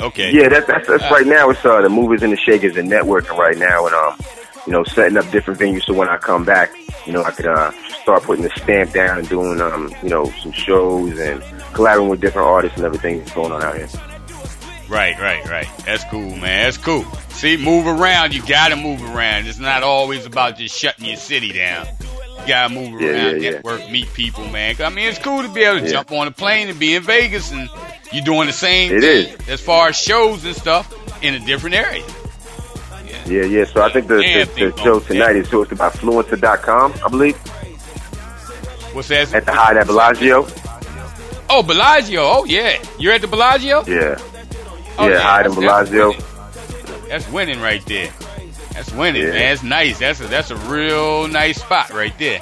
Okay. 0.00 0.32
yeah. 0.32 0.48
That's 0.48 0.66
that's, 0.66 0.88
that's 0.88 1.04
Uh, 1.04 1.08
right 1.10 1.26
now. 1.26 1.48
It's 1.50 1.64
uh, 1.64 1.80
the 1.80 1.88
movers 1.88 2.22
and 2.22 2.32
the 2.32 2.36
shakers 2.36 2.76
and 2.76 2.90
networking 2.90 3.36
right 3.38 3.56
now, 3.56 3.86
and 3.86 3.94
um, 3.94 4.18
you 4.66 4.72
know, 4.72 4.82
setting 4.82 5.16
up 5.16 5.30
different 5.30 5.60
venues 5.60 5.84
so 5.84 5.94
when 5.94 6.08
I 6.08 6.16
come 6.16 6.44
back, 6.44 6.72
you 7.06 7.12
know, 7.12 7.22
I 7.22 7.30
could 7.30 7.46
uh 7.46 7.70
start 8.02 8.24
putting 8.24 8.42
the 8.42 8.50
stamp 8.56 8.92
down 8.92 9.18
and 9.18 9.28
doing 9.28 9.60
um, 9.60 9.94
you 10.02 10.08
know, 10.08 10.24
some 10.42 10.52
shows 10.52 11.16
and 11.20 11.40
collaborating 11.72 12.10
with 12.10 12.20
different 12.20 12.48
artists 12.48 12.76
and 12.78 12.84
everything 12.84 13.18
that's 13.20 13.32
going 13.32 13.52
on 13.52 13.62
out 13.62 13.76
here. 13.76 13.88
Right, 14.88 15.18
right, 15.20 15.44
right. 15.48 15.68
That's 15.84 16.04
cool, 16.04 16.30
man. 16.30 16.64
That's 16.64 16.78
cool. 16.78 17.04
See, 17.36 17.56
move 17.56 17.86
around. 17.86 18.34
You 18.34 18.42
gotta 18.46 18.76
move 18.76 19.02
around. 19.02 19.46
It's 19.46 19.58
not 19.58 19.82
always 19.82 20.24
about 20.26 20.56
just 20.56 20.76
shutting 20.76 21.04
your 21.04 21.16
city 21.18 21.52
down. 21.52 21.86
You 22.40 22.46
gotta 22.48 22.72
move 22.74 22.94
around, 22.94 23.00
yeah, 23.02 23.28
yeah. 23.32 23.50
network, 23.50 23.90
meet 23.90 24.12
people, 24.14 24.48
man. 24.48 24.76
I 24.80 24.88
mean, 24.90 25.08
it's 25.08 25.18
cool 25.18 25.42
to 25.42 25.48
be 25.48 25.62
able 25.62 25.80
to 25.80 25.84
Yeah. 25.86 25.92
jump 25.92 26.12
on 26.12 26.26
a 26.26 26.30
plane 26.30 26.68
and 26.68 26.78
be 26.78 26.94
in 26.94 27.02
Vegas, 27.02 27.50
and 27.52 27.68
you're 28.12 28.24
doing 28.24 28.46
the 28.46 28.52
same 28.52 28.92
It 28.96 29.00
thing 29.00 29.34
is. 29.40 29.48
as 29.48 29.60
far 29.60 29.88
as 29.88 29.96
shows 29.98 30.44
and 30.44 30.56
stuff 30.56 30.92
in 31.22 31.34
a 31.34 31.38
different 31.40 31.76
area. 31.76 32.04
Yeah, 33.26 33.42
yeah. 33.44 33.64
So 33.64 33.82
I 33.82 33.90
think 33.92 34.06
the, 34.08 34.16
the, 34.16 34.70
the 34.70 34.82
show 34.82 34.94
on- 34.96 35.04
tonight 35.04 35.36
is 35.36 35.48
hosted 35.48 35.76
by 35.78 35.90
Fluencer.com, 35.90 36.94
I 37.04 37.08
believe, 37.08 37.36
What's 38.94 39.08
that? 39.08 39.34
at 39.34 39.44
the 39.44 39.52
Hyde 39.52 39.76
at 39.76 39.86
Bellagio. 39.86 40.46
Oh, 41.50 41.62
Bellagio. 41.62 42.20
Oh, 42.22 42.44
yeah. 42.44 42.78
You're 42.98 43.12
at 43.12 43.20
the 43.20 43.26
Bellagio? 43.26 43.84
Yeah, 43.86 44.16
Oh, 44.98 45.08
yeah, 45.08 45.18
Hyde 45.20 45.46
and 45.46 45.54
Bellagio. 45.54 46.14
That's 47.08 47.28
winning 47.30 47.60
right 47.60 47.84
there. 47.86 48.10
That's 48.72 48.92
winning, 48.92 49.22
Yeah. 49.22 49.28
man. 49.30 49.38
That's 49.40 49.62
nice. 49.62 49.98
That's 49.98 50.20
a 50.20 50.26
that's 50.26 50.50
a 50.50 50.56
real 50.56 51.28
nice 51.28 51.60
spot 51.60 51.90
right 51.90 52.16
there. 52.18 52.40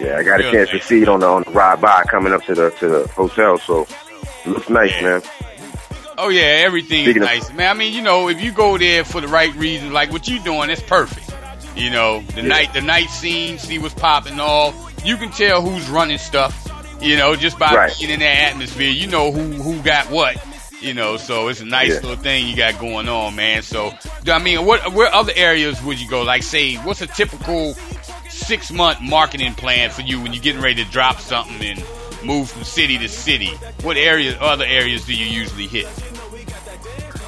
Yeah, 0.00 0.16
I 0.18 0.22
got 0.22 0.40
a 0.40 0.44
Real 0.44 0.52
chance 0.52 0.70
to 0.70 0.76
nice. 0.76 0.86
see 0.86 1.02
it 1.02 1.08
on 1.08 1.20
the 1.20 1.26
on 1.26 1.42
the 1.44 1.50
ride 1.50 1.80
by 1.80 2.02
coming 2.04 2.32
up 2.32 2.44
to 2.46 2.54
the 2.54 2.70
to 2.70 2.88
the 2.88 3.06
hotel, 3.08 3.58
so 3.58 3.86
it 4.44 4.46
looks 4.48 4.68
nice, 4.68 4.90
Yeah. 4.92 5.02
man. 5.02 5.22
Oh 6.16 6.28
yeah, 6.28 6.42
everything 6.64 7.04
Speaking 7.04 7.22
is 7.22 7.28
of- 7.28 7.34
nice, 7.34 7.52
man. 7.52 7.70
I 7.70 7.74
mean, 7.78 7.92
you 7.92 8.02
know, 8.02 8.28
if 8.28 8.40
you 8.40 8.52
go 8.52 8.78
there 8.78 9.04
for 9.04 9.20
the 9.20 9.28
right 9.28 9.54
reasons, 9.56 9.92
like 9.92 10.10
what 10.12 10.28
you're 10.28 10.42
doing, 10.42 10.68
that's 10.68 10.80
perfect. 10.82 11.30
You 11.76 11.90
know, 11.90 12.20
the 12.34 12.42
night 12.42 12.72
the 12.72 12.80
night 12.80 13.10
scene, 13.10 13.58
see 13.58 13.78
what's 13.78 13.94
popping 13.94 14.38
off. 14.40 14.74
You 15.04 15.16
can 15.16 15.30
tell 15.30 15.60
who's 15.60 15.88
running 15.88 16.18
stuff. 16.18 16.60
You 17.00 17.16
know, 17.16 17.36
just 17.36 17.58
by 17.58 17.74
Right. 17.74 17.92
being 17.98 18.10
in 18.12 18.20
that 18.20 18.50
atmosphere, 18.52 18.90
you 18.90 19.06
know 19.08 19.30
who 19.32 19.52
who 19.62 19.82
got 19.82 20.08
what. 20.10 20.36
You 20.84 20.92
know, 20.92 21.16
so 21.16 21.48
it's 21.48 21.60
a 21.62 21.64
nice 21.64 21.88
Yeah. 21.94 22.00
little 22.00 22.16
thing 22.16 22.46
you 22.46 22.54
got 22.56 22.78
going 22.78 23.08
on, 23.08 23.34
man. 23.34 23.62
So, 23.62 23.94
I 24.26 24.38
mean, 24.38 24.66
what 24.66 24.92
where 24.92 25.12
other 25.12 25.32
areas 25.34 25.82
would 25.82 25.98
you 25.98 26.06
go? 26.08 26.22
Like, 26.22 26.42
say, 26.42 26.74
what's 26.76 27.00
a 27.00 27.06
typical 27.06 27.74
six 28.28 28.70
month 28.70 29.00
marketing 29.00 29.54
plan 29.54 29.88
for 29.88 30.02
you 30.02 30.20
when 30.20 30.34
you're 30.34 30.42
getting 30.42 30.60
ready 30.60 30.84
to 30.84 30.90
drop 30.90 31.20
something 31.20 31.62
and 31.66 31.82
move 32.22 32.50
from 32.50 32.64
city 32.64 32.98
to 32.98 33.08
city? 33.08 33.52
What 33.82 33.96
areas, 33.96 34.36
other 34.40 34.66
areas, 34.66 35.06
do 35.06 35.14
you 35.14 35.24
usually 35.24 35.66
hit? 35.66 35.86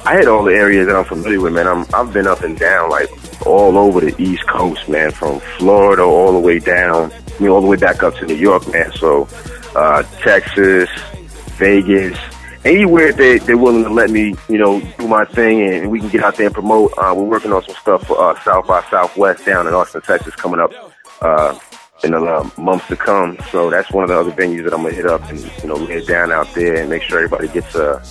I 0.05 0.17
hit 0.17 0.27
all 0.27 0.43
the 0.43 0.53
areas 0.53 0.85
that 0.87 0.95
I'm 0.95 1.05
familiar 1.05 1.41
with, 1.41 1.53
man. 1.53 1.67
I'm 1.67 1.85
I've 1.95 2.13
been 2.13 2.27
up 2.27 2.43
and 2.43 2.57
down 2.59 2.91
like 2.91 3.09
all 3.47 3.75
over 3.77 4.01
the 4.01 4.13
East 4.21 4.45
Coast, 4.47 4.87
man, 4.87 5.09
from 5.11 5.39
Florida 5.57 6.03
all 6.03 6.31
the 6.31 6.39
way 6.39 6.59
down, 6.59 7.11
I 7.11 7.41
mean 7.41 7.49
all 7.49 7.61
the 7.61 7.67
way 7.67 7.77
back 7.77 8.03
up 8.03 8.15
to 8.17 8.25
New 8.27 8.35
York, 8.35 8.71
man. 8.71 8.91
So 8.93 9.27
uh 9.75 10.03
Texas, 10.21 10.89
Vegas, 11.57 12.17
anywhere 12.67 13.13
they 13.13 13.39
they're 13.39 13.57
willing 13.57 13.83
to 13.83 13.89
let 13.89 14.09
me, 14.09 14.35
you 14.49 14.57
know, 14.57 14.79
do 14.97 15.07
my 15.07 15.25
thing 15.25 15.61
and 15.61 15.89
we 15.89 15.99
can 15.99 16.09
get 16.09 16.23
out 16.23 16.35
there 16.35 16.47
and 16.47 16.53
promote. 16.53 16.91
Uh 16.97 17.13
we're 17.15 17.23
working 17.23 17.53
on 17.53 17.63
some 17.63 17.75
stuff 17.75 18.05
for 18.05 18.19
uh 18.19 18.39
South 18.43 18.67
by 18.67 18.83
Southwest 18.89 19.45
down 19.45 19.67
in 19.67 19.73
Austin, 19.73 20.01
Texas 20.01 20.35
coming 20.35 20.59
up 20.59 20.71
uh 21.21 21.57
in 22.03 22.11
the 22.11 22.19
uh, 22.19 22.49
months 22.57 22.87
to 22.87 22.95
come. 22.95 23.37
So 23.51 23.69
that's 23.69 23.91
one 23.91 24.03
of 24.03 24.09
the 24.09 24.19
other 24.19 24.31
venues 24.31 24.63
that 24.65 24.73
I'm 24.73 24.83
gonna 24.83 24.93
hit 24.93 25.05
up 25.05 25.21
and 25.29 25.39
you 25.39 25.67
know 25.67 25.75
lay 25.75 26.03
down 26.05 26.31
out 26.31 26.53
there 26.53 26.75
and 26.75 26.89
make 26.89 27.03
sure 27.03 27.23
everybody 27.23 27.47
gets 27.47 27.73
a 27.75 28.03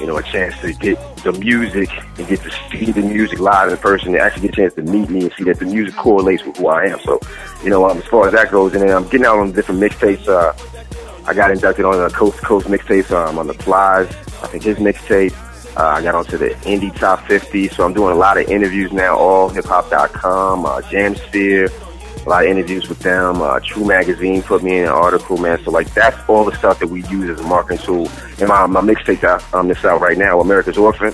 you 0.00 0.06
know 0.06 0.16
a 0.16 0.22
chance 0.22 0.58
to 0.60 0.72
get 0.72 0.98
the 1.18 1.32
music 1.32 1.90
and 2.18 2.28
get 2.28 2.40
to 2.42 2.50
see 2.70 2.92
the 2.92 3.02
music 3.02 3.38
live 3.40 3.70
in 3.70 3.76
person 3.78 4.08
and 4.08 4.18
actually 4.18 4.48
get 4.48 4.52
a 4.52 4.56
chance 4.56 4.74
to 4.74 4.82
meet 4.82 5.08
me 5.10 5.22
and 5.22 5.32
see 5.36 5.44
that 5.44 5.58
the 5.58 5.64
music 5.66 5.94
correlates 5.96 6.44
with 6.44 6.56
who 6.56 6.68
I 6.68 6.84
am. 6.84 7.00
So 7.00 7.20
you 7.62 7.70
know 7.70 7.88
um, 7.88 7.98
as 7.98 8.04
far 8.04 8.26
as 8.26 8.32
that 8.32 8.50
goes, 8.50 8.72
and 8.74 8.82
then 8.82 8.96
I'm 8.96 9.04
getting 9.04 9.26
out 9.26 9.38
on 9.38 9.52
different 9.52 9.80
mixtapes. 9.80 10.28
Uh, 10.28 10.52
I 11.26 11.34
got 11.34 11.50
inducted 11.50 11.84
on 11.84 12.00
a 12.00 12.10
Coast 12.10 12.38
to 12.38 12.44
Coast 12.44 12.66
mixtape 12.68 13.10
um, 13.10 13.38
on 13.38 13.46
the 13.46 13.54
Flies. 13.54 14.08
I 14.42 14.46
think 14.48 14.62
his 14.64 14.76
mixtape. 14.78 15.34
Uh, 15.76 15.88
I 15.88 16.02
got 16.02 16.14
onto 16.14 16.38
the 16.38 16.50
Indie 16.64 16.94
Top 16.96 17.26
50, 17.26 17.68
so 17.68 17.84
I'm 17.84 17.92
doing 17.92 18.12
a 18.12 18.16
lot 18.16 18.38
of 18.38 18.48
interviews 18.48 18.92
now. 18.92 19.18
AllHipHop.com, 19.18 20.64
uh, 20.64 20.80
Jamsphere, 20.82 22.24
a 22.24 22.28
lot 22.28 22.44
of 22.44 22.50
interviews 22.50 22.88
with 22.88 23.00
them. 23.00 23.42
Uh, 23.42 23.60
True 23.60 23.84
Magazine 23.84 24.42
put 24.42 24.62
me 24.62 24.78
in 24.78 24.84
an 24.84 24.88
article, 24.90 25.36
man. 25.36 25.62
So 25.64 25.70
like 25.70 25.92
that's 25.92 26.16
all 26.28 26.44
the 26.44 26.56
stuff 26.56 26.78
that 26.80 26.86
we 26.88 27.02
use 27.08 27.28
as 27.28 27.44
a 27.44 27.48
marketing 27.48 27.84
tool. 27.84 28.08
And 28.38 28.48
my 28.48 28.66
my 28.66 28.80
mixtape 28.80 29.20
that 29.20 29.44
um 29.52 29.68
this 29.68 29.84
out 29.84 30.00
right 30.00 30.16
now, 30.16 30.40
America's 30.40 30.78
Orphan. 30.78 31.12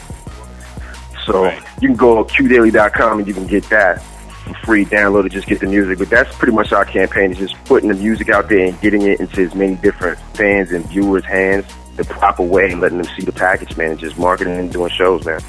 So 1.26 1.44
Right. 1.44 1.62
you 1.80 1.88
can 1.88 1.96
go 1.96 2.22
to 2.22 2.32
qdaily.com 2.34 3.18
and 3.18 3.26
you 3.28 3.34
can 3.34 3.46
get 3.46 3.64
that 3.70 4.02
for 4.42 4.54
free. 4.64 4.84
Download 4.84 5.24
it, 5.26 5.32
just 5.32 5.46
get 5.46 5.60
the 5.60 5.66
music. 5.66 5.98
But 5.98 6.10
that's 6.10 6.34
pretty 6.36 6.52
much 6.52 6.72
our 6.72 6.84
campaign 6.84 7.32
is 7.32 7.38
just 7.38 7.62
putting 7.64 7.88
the 7.88 7.94
music 7.94 8.28
out 8.28 8.48
there 8.48 8.66
and 8.66 8.80
getting 8.80 9.02
it 9.02 9.20
into 9.20 9.42
as 9.42 9.54
many 9.54 9.76
different 9.76 10.18
fans 10.34 10.72
and 10.72 10.84
viewers' 10.86 11.24
hands 11.24 11.64
the 11.96 12.04
proper 12.04 12.42
way 12.42 12.70
and 12.70 12.80
letting 12.80 12.98
them 12.98 13.06
see 13.16 13.24
the 13.24 13.32
package, 13.32 13.76
man, 13.76 13.90
and 13.92 14.00
just 14.00 14.18
marketing 14.18 14.56
and 14.58 14.72
doing 14.72 14.90
shows, 14.90 15.24
man. 15.26 15.40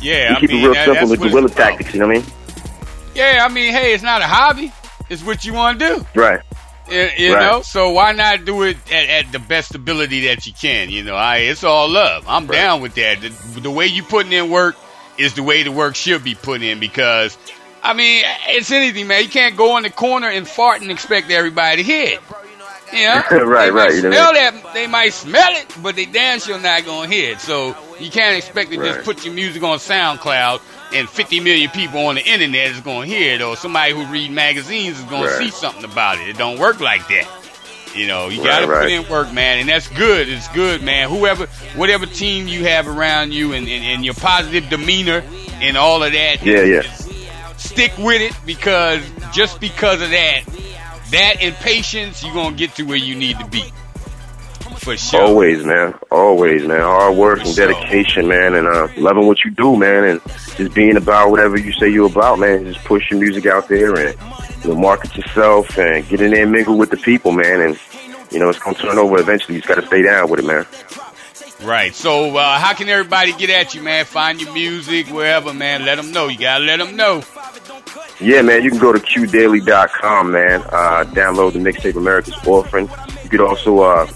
Yeah, 0.00 0.30
we 0.30 0.36
I 0.36 0.40
keep 0.40 0.50
mean, 0.50 0.60
it 0.60 0.64
real 0.64 0.74
that- 0.74 0.84
simple 0.86 1.08
with 1.10 1.20
guerrilla 1.20 1.48
tactics, 1.48 1.92
you 1.94 2.00
know 2.00 2.06
what 2.06 2.16
I 2.18 2.20
mean? 2.20 2.28
Yeah, 3.14 3.46
I 3.48 3.52
mean, 3.52 3.72
hey, 3.72 3.94
it's 3.94 4.02
not 4.02 4.20
a 4.20 4.26
hobby. 4.26 4.72
It's 5.08 5.24
what 5.24 5.44
you 5.44 5.54
want 5.54 5.80
to 5.80 5.88
do. 5.96 6.06
Right. 6.14 6.40
You, 6.90 7.08
you 7.16 7.34
Right. 7.34 7.40
know, 7.50 7.62
so 7.62 7.90
why 7.92 8.12
not 8.12 8.44
do 8.44 8.62
it 8.62 8.76
at, 8.92 9.08
at 9.26 9.32
the 9.32 9.38
best 9.40 9.74
ability 9.74 10.26
that 10.28 10.46
you 10.46 10.52
can? 10.52 10.90
You 10.90 11.02
know, 11.02 11.16
I 11.16 11.38
it's 11.38 11.64
all 11.64 11.88
love. 11.88 12.24
I'm 12.28 12.46
down 12.46 12.80
with 12.80 12.94
that. 12.94 13.20
The, 13.22 13.60
the 13.60 13.70
way 13.70 13.86
you 13.86 14.02
putting 14.04 14.30
in 14.32 14.50
work 14.50 14.76
is 15.18 15.34
the 15.34 15.42
way 15.42 15.62
the 15.64 15.72
work 15.72 15.96
should 15.96 16.22
be 16.22 16.34
put 16.36 16.62
in 16.62 16.78
because, 16.78 17.36
I 17.86 17.92
mean, 17.94 18.24
it's 18.48 18.70
anything, 18.72 19.06
man. 19.06 19.22
You 19.22 19.28
can't 19.28 19.56
go 19.56 19.76
in 19.76 19.84
the 19.84 19.90
corner 19.90 20.28
and 20.28 20.46
fart 20.46 20.80
and 20.82 20.90
expect 20.90 21.30
everybody 21.30 21.76
to 21.76 21.82
hear 21.82 22.04
it. 22.14 22.20
You 22.92 23.02
know? 23.04 23.22
Right, 23.46 23.66
they 23.66 23.70
right, 23.70 23.72
Might 23.72 23.94
you 23.94 24.02
know 24.02 24.10
smell 24.10 24.32
that, 24.34 24.74
they 24.74 24.86
might 24.86 25.12
smell 25.12 25.50
it, 25.52 25.66
but 25.82 25.96
they 25.96 26.04
damn 26.06 26.40
sure 26.40 26.58
not 26.60 26.84
gonna 26.84 27.08
hear 27.08 27.32
it. 27.32 27.40
So 27.40 27.76
you 28.00 28.10
can't 28.10 28.36
expect 28.36 28.70
to 28.70 28.76
just 28.76 29.04
put 29.04 29.24
your 29.24 29.34
music 29.34 29.62
on 29.62 29.78
SoundCloud 29.78 30.60
and 30.94 31.08
50 31.08 31.40
million 31.40 31.70
people 31.70 32.06
on 32.06 32.14
the 32.16 32.24
internet 32.24 32.70
is 32.70 32.80
gonna 32.80 33.06
hear 33.06 33.34
it, 33.34 33.42
or 33.42 33.56
somebody 33.56 33.92
who 33.92 34.04
read 34.06 34.30
magazines 34.30 34.98
is 34.98 35.04
gonna 35.06 35.26
Right. 35.26 35.38
see 35.38 35.50
something 35.50 35.84
about 35.84 36.18
it. 36.20 36.28
It 36.28 36.38
don't 36.38 36.58
work 36.58 36.80
like 36.80 37.06
that. 37.08 37.26
You 37.94 38.06
know, 38.06 38.28
you 38.28 38.40
Right, 38.42 38.60
gotta 38.60 38.66
put 38.66 38.90
in 38.90 39.08
work, 39.08 39.32
man, 39.32 39.58
and 39.58 39.68
that's 39.68 39.88
good. 39.88 40.28
It's 40.28 40.48
good, 40.48 40.82
man. 40.82 41.08
Whoever, 41.08 41.46
whatever 41.76 42.04
team 42.06 42.46
you 42.46 42.64
have 42.64 42.86
around 42.88 43.32
you, 43.32 43.52
and, 43.52 43.66
and, 43.66 43.84
and 43.84 44.04
your 44.04 44.14
positive 44.14 44.68
demeanor 44.68 45.22
and 45.60 45.76
all 45.76 46.02
of 46.02 46.12
that, 46.12 46.42
Yeah, 46.44 46.62
yeah. 46.62 46.82
Stick 47.76 47.98
with 47.98 48.22
it 48.22 48.34
because 48.46 49.02
just 49.32 49.60
because 49.60 50.00
of 50.00 50.08
that, 50.10 50.40
that 51.10 51.36
and 51.42 51.54
patience, 51.56 52.24
you're 52.24 52.32
gonna 52.32 52.56
get 52.56 52.74
to 52.76 52.84
where 52.84 52.96
you 52.96 53.14
need 53.14 53.38
to 53.38 53.46
be. 53.46 53.64
For 54.78 54.96
sure. 54.96 55.22
Always, 55.22 55.64
man. 55.64 55.94
Always, 56.10 56.64
man. 56.64 56.80
Hard 56.80 57.16
work 57.16 57.38
and 57.40 57.48
For 57.48 57.54
sure. 57.54 57.68
dedication, 57.68 58.28
man, 58.28 58.54
and 58.54 58.66
uh, 58.66 58.88
loving 58.96 59.26
what 59.26 59.44
you 59.44 59.50
do, 59.50 59.76
man, 59.76 60.04
and 60.04 60.20
just 60.56 60.74
being 60.74 60.96
about 60.96 61.30
whatever 61.30 61.58
you 61.58 61.72
say 61.72 61.88
you're 61.88 62.10
about, 62.10 62.38
man. 62.38 62.64
Just 62.64 62.84
push 62.84 63.10
your 63.10 63.20
music 63.20 63.46
out 63.46 63.68
there 63.68 63.94
and 63.94 64.18
you 64.64 64.70
know, 64.70 64.76
market 64.76 65.14
yourself 65.16 65.76
and 65.78 66.08
get 66.08 66.20
in 66.20 66.30
there 66.30 66.44
and 66.44 66.52
mingle 66.52 66.78
with 66.78 66.90
the 66.90 66.96
people, 66.96 67.32
man. 67.32 67.60
And 67.60 67.78
you 68.30 68.38
know, 68.38 68.48
it's 68.48 68.58
gonna 68.58 68.76
turn 68.76 68.96
over 68.98 69.18
eventually. 69.18 69.56
You 69.56 69.60
just 69.60 69.68
gotta 69.68 69.86
stay 69.86 70.02
down 70.02 70.30
with 70.30 70.40
it, 70.40 70.46
man. 70.46 70.66
Right. 71.62 71.94
So, 71.94 72.36
uh, 72.36 72.58
how 72.58 72.74
can 72.74 72.88
everybody 72.88 73.32
get 73.32 73.50
at 73.50 73.74
you, 73.74 73.82
man? 73.82 74.04
Find 74.04 74.40
your 74.40 74.52
music 74.52 75.08
wherever, 75.08 75.54
man. 75.54 75.84
Let 75.84 75.96
them 75.96 76.12
know. 76.12 76.28
You 76.28 76.38
gotta 76.38 76.64
let 76.64 76.78
them 76.78 76.96
know. 76.96 77.22
Yeah, 78.20 78.42
man, 78.42 78.62
you 78.62 78.70
can 78.70 78.78
go 78.78 78.92
to 78.92 78.98
qdaily.com, 78.98 80.32
man. 80.32 80.62
Uh, 80.62 81.04
download 81.08 81.52
the 81.52 81.58
mixtape 81.58 81.96
America's 81.96 82.34
Orphan. 82.46 82.88
You 83.22 83.28
could 83.28 83.40
also 83.40 83.80
uh, 83.80 84.06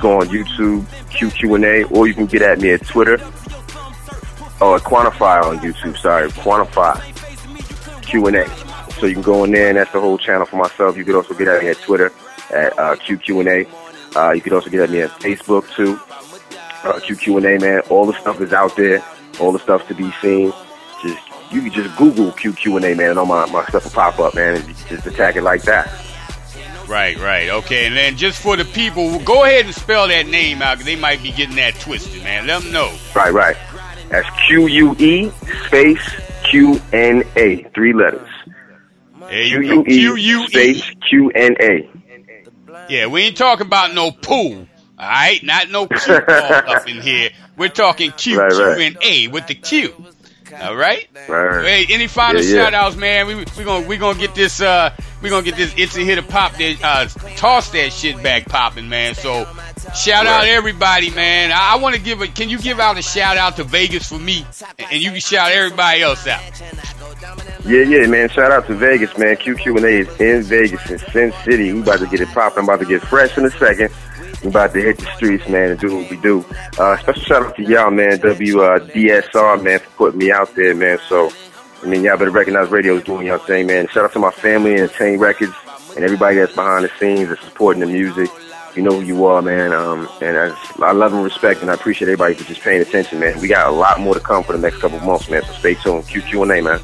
go 0.00 0.20
on 0.20 0.26
YouTube, 0.28 0.82
QQ&A, 1.10 1.84
or 1.84 2.08
you 2.08 2.14
can 2.14 2.26
get 2.26 2.42
at 2.42 2.60
me 2.60 2.72
at 2.72 2.84
Twitter. 2.86 3.18
Oh, 4.60 4.78
Quantify 4.82 5.42
on 5.44 5.58
YouTube, 5.58 5.96
sorry. 5.98 6.28
Quantify 6.30 7.00
Q&A. 8.02 8.48
So 8.94 9.06
you 9.06 9.14
can 9.14 9.22
go 9.22 9.44
in 9.44 9.52
there, 9.52 9.68
and 9.68 9.76
that's 9.76 9.92
the 9.92 10.00
whole 10.00 10.18
channel 10.18 10.46
for 10.46 10.56
myself. 10.56 10.96
You 10.96 11.04
could 11.04 11.14
also 11.14 11.34
get 11.34 11.48
at 11.48 11.62
me 11.62 11.68
at 11.68 11.78
Twitter 11.78 12.12
at 12.50 12.76
uh, 12.78 12.96
QQ&A. 12.96 13.66
Uh, 14.18 14.32
you 14.32 14.40
could 14.40 14.52
also 14.52 14.70
get 14.70 14.80
at 14.80 14.90
me 14.90 15.00
at 15.02 15.10
Facebook, 15.10 15.68
too. 15.74 16.00
Uh, 16.84 17.00
QQ&A, 17.00 17.58
man. 17.60 17.80
All 17.90 18.06
the 18.06 18.18
stuff 18.20 18.40
is 18.40 18.52
out 18.52 18.76
there. 18.76 19.02
All 19.40 19.52
the 19.52 19.58
stuff 19.58 19.86
to 19.88 19.94
be 19.94 20.10
seen. 20.20 20.52
Just 21.02 21.18
you 21.50 21.62
can 21.62 21.72
just 21.72 21.96
Google 21.96 22.30
QQ&A, 22.32 22.94
man, 22.94 23.10
and 23.10 23.18
all 23.18 23.26
my, 23.26 23.46
my 23.46 23.64
stuff 23.66 23.84
will 23.84 23.90
pop 23.90 24.18
up, 24.18 24.34
man, 24.34 24.56
and 24.56 24.76
just 24.88 25.06
attack 25.06 25.36
it 25.36 25.42
like 25.42 25.62
that. 25.62 25.90
Right, 26.88 27.18
right. 27.18 27.48
Okay. 27.48 27.86
And 27.86 27.96
then 27.96 28.16
just 28.16 28.40
for 28.42 28.56
the 28.56 28.64
people, 28.64 29.18
go 29.20 29.44
ahead 29.44 29.64
and 29.64 29.74
spell 29.74 30.06
that 30.08 30.26
name 30.26 30.60
out 30.60 30.76
'cause 30.76 30.84
they 30.84 30.96
might 30.96 31.22
be 31.22 31.32
getting 31.32 31.56
that 31.56 31.74
twisted, 31.80 32.22
man. 32.22 32.46
Let 32.46 32.62
them 32.62 32.72
know. 32.72 32.92
Right, 33.16 33.32
right. 33.32 33.56
That's 34.10 34.28
Q-U-E 34.46 35.30
space 35.66 36.14
Q-N-A. 36.50 37.62
Three 37.74 37.92
letters. 37.94 38.28
There 39.20 39.42
you 39.42 39.62
go. 39.62 39.82
Q-U-E 39.84 40.14
Q-U-E. 40.14 40.46
space 40.48 40.90
Q-N-A. 41.08 41.88
Yeah, 42.90 43.06
we 43.06 43.22
ain't 43.22 43.36
talking 43.36 43.66
about 43.66 43.94
no 43.94 44.10
pool. 44.10 44.66
All 45.04 45.10
right, 45.10 45.42
not 45.42 45.70
no 45.70 45.86
Q 45.86 46.20
ball 46.26 46.52
up 46.52 46.88
in 46.88 47.00
here. 47.00 47.30
We're 47.56 47.68
talking 47.68 48.10
Q, 48.12 48.40
Right, 48.40 48.50
Q, 48.52 48.64
right. 48.64 48.80
and 48.80 48.98
A 49.02 49.28
with 49.28 49.46
the 49.46 49.54
Q. 49.54 49.92
All 50.62 50.76
right. 50.76 51.08
Right. 51.28 51.64
Hey, 51.64 51.86
any 51.94 52.06
final 52.06 52.42
Yeah, 52.42 52.56
yeah. 52.56 52.64
shout 52.64 52.74
outs, 52.74 52.96
man? 52.96 53.26
We 53.26 53.34
we 53.34 53.64
gonna 53.64 53.86
we 53.86 53.96
gonna 53.96 54.18
get 54.18 54.34
this 54.34 54.60
uh 54.60 54.94
we 55.22 55.28
gonna 55.30 55.42
get 55.44 55.56
this 55.56 55.74
it's 55.76 55.96
a 55.96 56.00
hit 56.00 56.16
to 56.16 56.22
pop 56.22 56.52
that 56.56 56.76
uh 56.82 57.06
toss 57.36 57.70
that 57.70 57.92
shit 57.92 58.22
back 58.22 58.46
popping, 58.46 58.88
man. 58.88 59.14
So 59.14 59.46
shout 59.96 60.26
out 60.26 60.44
everybody, 60.44 61.10
man. 61.10 61.50
I, 61.50 61.72
I 61.74 61.76
want 61.76 61.96
to 61.96 62.00
give 62.00 62.20
a 62.20 62.28
can 62.28 62.48
you 62.50 62.58
give 62.58 62.78
out 62.78 62.98
a 62.98 63.02
shout 63.02 63.36
out 63.36 63.56
to 63.56 63.64
Vegas 63.64 64.08
for 64.08 64.18
me, 64.18 64.46
and 64.90 65.02
you 65.02 65.10
can 65.10 65.20
shout 65.20 65.50
everybody 65.50 66.02
else 66.02 66.26
out. 66.26 66.42
Yeah, 67.64 67.80
yeah, 67.82 68.06
man. 68.06 68.28
Shout 68.28 68.52
out 68.52 68.66
to 68.66 68.74
Vegas, 68.74 69.16
man. 69.16 69.36
QQ&A 69.36 70.00
is 70.00 70.20
in 70.20 70.42
Vegas, 70.42 70.90
in 70.90 70.98
Sin 71.10 71.32
City. 71.44 71.72
We 71.72 71.80
about 71.80 72.00
to 72.00 72.06
get 72.06 72.20
it 72.20 72.28
popping. 72.28 72.58
I'm 72.58 72.64
about 72.64 72.80
to 72.80 72.86
get 72.86 73.00
fresh 73.02 73.36
in 73.38 73.44
a 73.46 73.50
second. 73.50 73.90
We 74.44 74.50
about 74.50 74.74
to 74.74 74.80
hit 74.82 74.98
the 74.98 75.06
streets, 75.16 75.48
man, 75.48 75.70
and 75.70 75.80
do 75.80 75.96
what 75.96 76.10
we 76.10 76.18
do. 76.18 76.44
Uh, 76.78 76.98
special 76.98 77.22
shout 77.22 77.42
out 77.44 77.56
to 77.56 77.62
y'all, 77.62 77.90
man. 77.90 78.18
WDSR, 78.18 79.62
man, 79.62 79.78
for 79.78 79.90
putting 79.96 80.18
me 80.18 80.30
out 80.30 80.54
there, 80.54 80.74
man. 80.74 80.98
So, 81.08 81.32
I 81.82 81.86
mean, 81.86 82.04
y'all 82.04 82.18
better 82.18 82.30
recognize 82.30 82.68
radio 82.68 82.96
is 82.96 83.04
doing 83.04 83.26
y'all 83.26 83.38
thing, 83.38 83.68
man. 83.68 83.88
Shout 83.88 84.04
out 84.04 84.12
to 84.12 84.18
my 84.18 84.30
family 84.30 84.74
and 84.74 84.90
Tane 84.90 85.18
Records 85.18 85.54
and 85.96 86.04
everybody 86.04 86.36
that's 86.36 86.54
behind 86.54 86.84
the 86.84 86.90
scenes 86.98 87.30
that's 87.30 87.42
supporting 87.42 87.80
the 87.80 87.86
music. 87.86 88.28
You 88.76 88.82
know 88.82 89.00
who 89.00 89.06
you 89.06 89.24
are, 89.24 89.40
man. 89.40 89.72
Um, 89.72 90.10
and 90.20 90.36
I, 90.36 90.48
just, 90.48 90.80
I 90.80 90.92
love 90.92 91.14
and 91.14 91.24
respect, 91.24 91.62
and 91.62 91.70
I 91.70 91.74
appreciate 91.74 92.08
everybody 92.08 92.34
for 92.34 92.44
just 92.44 92.60
paying 92.60 92.82
attention, 92.82 93.20
man. 93.20 93.40
We 93.40 93.48
got 93.48 93.68
a 93.68 93.74
lot 93.74 93.98
more 93.98 94.12
to 94.12 94.20
come 94.20 94.44
for 94.44 94.52
the 94.52 94.58
next 94.58 94.78
couple 94.78 95.00
months, 95.00 95.30
man. 95.30 95.42
So 95.42 95.52
stay 95.54 95.74
tuned. 95.74 96.04
QQ&A, 96.04 96.60
man. 96.60 96.80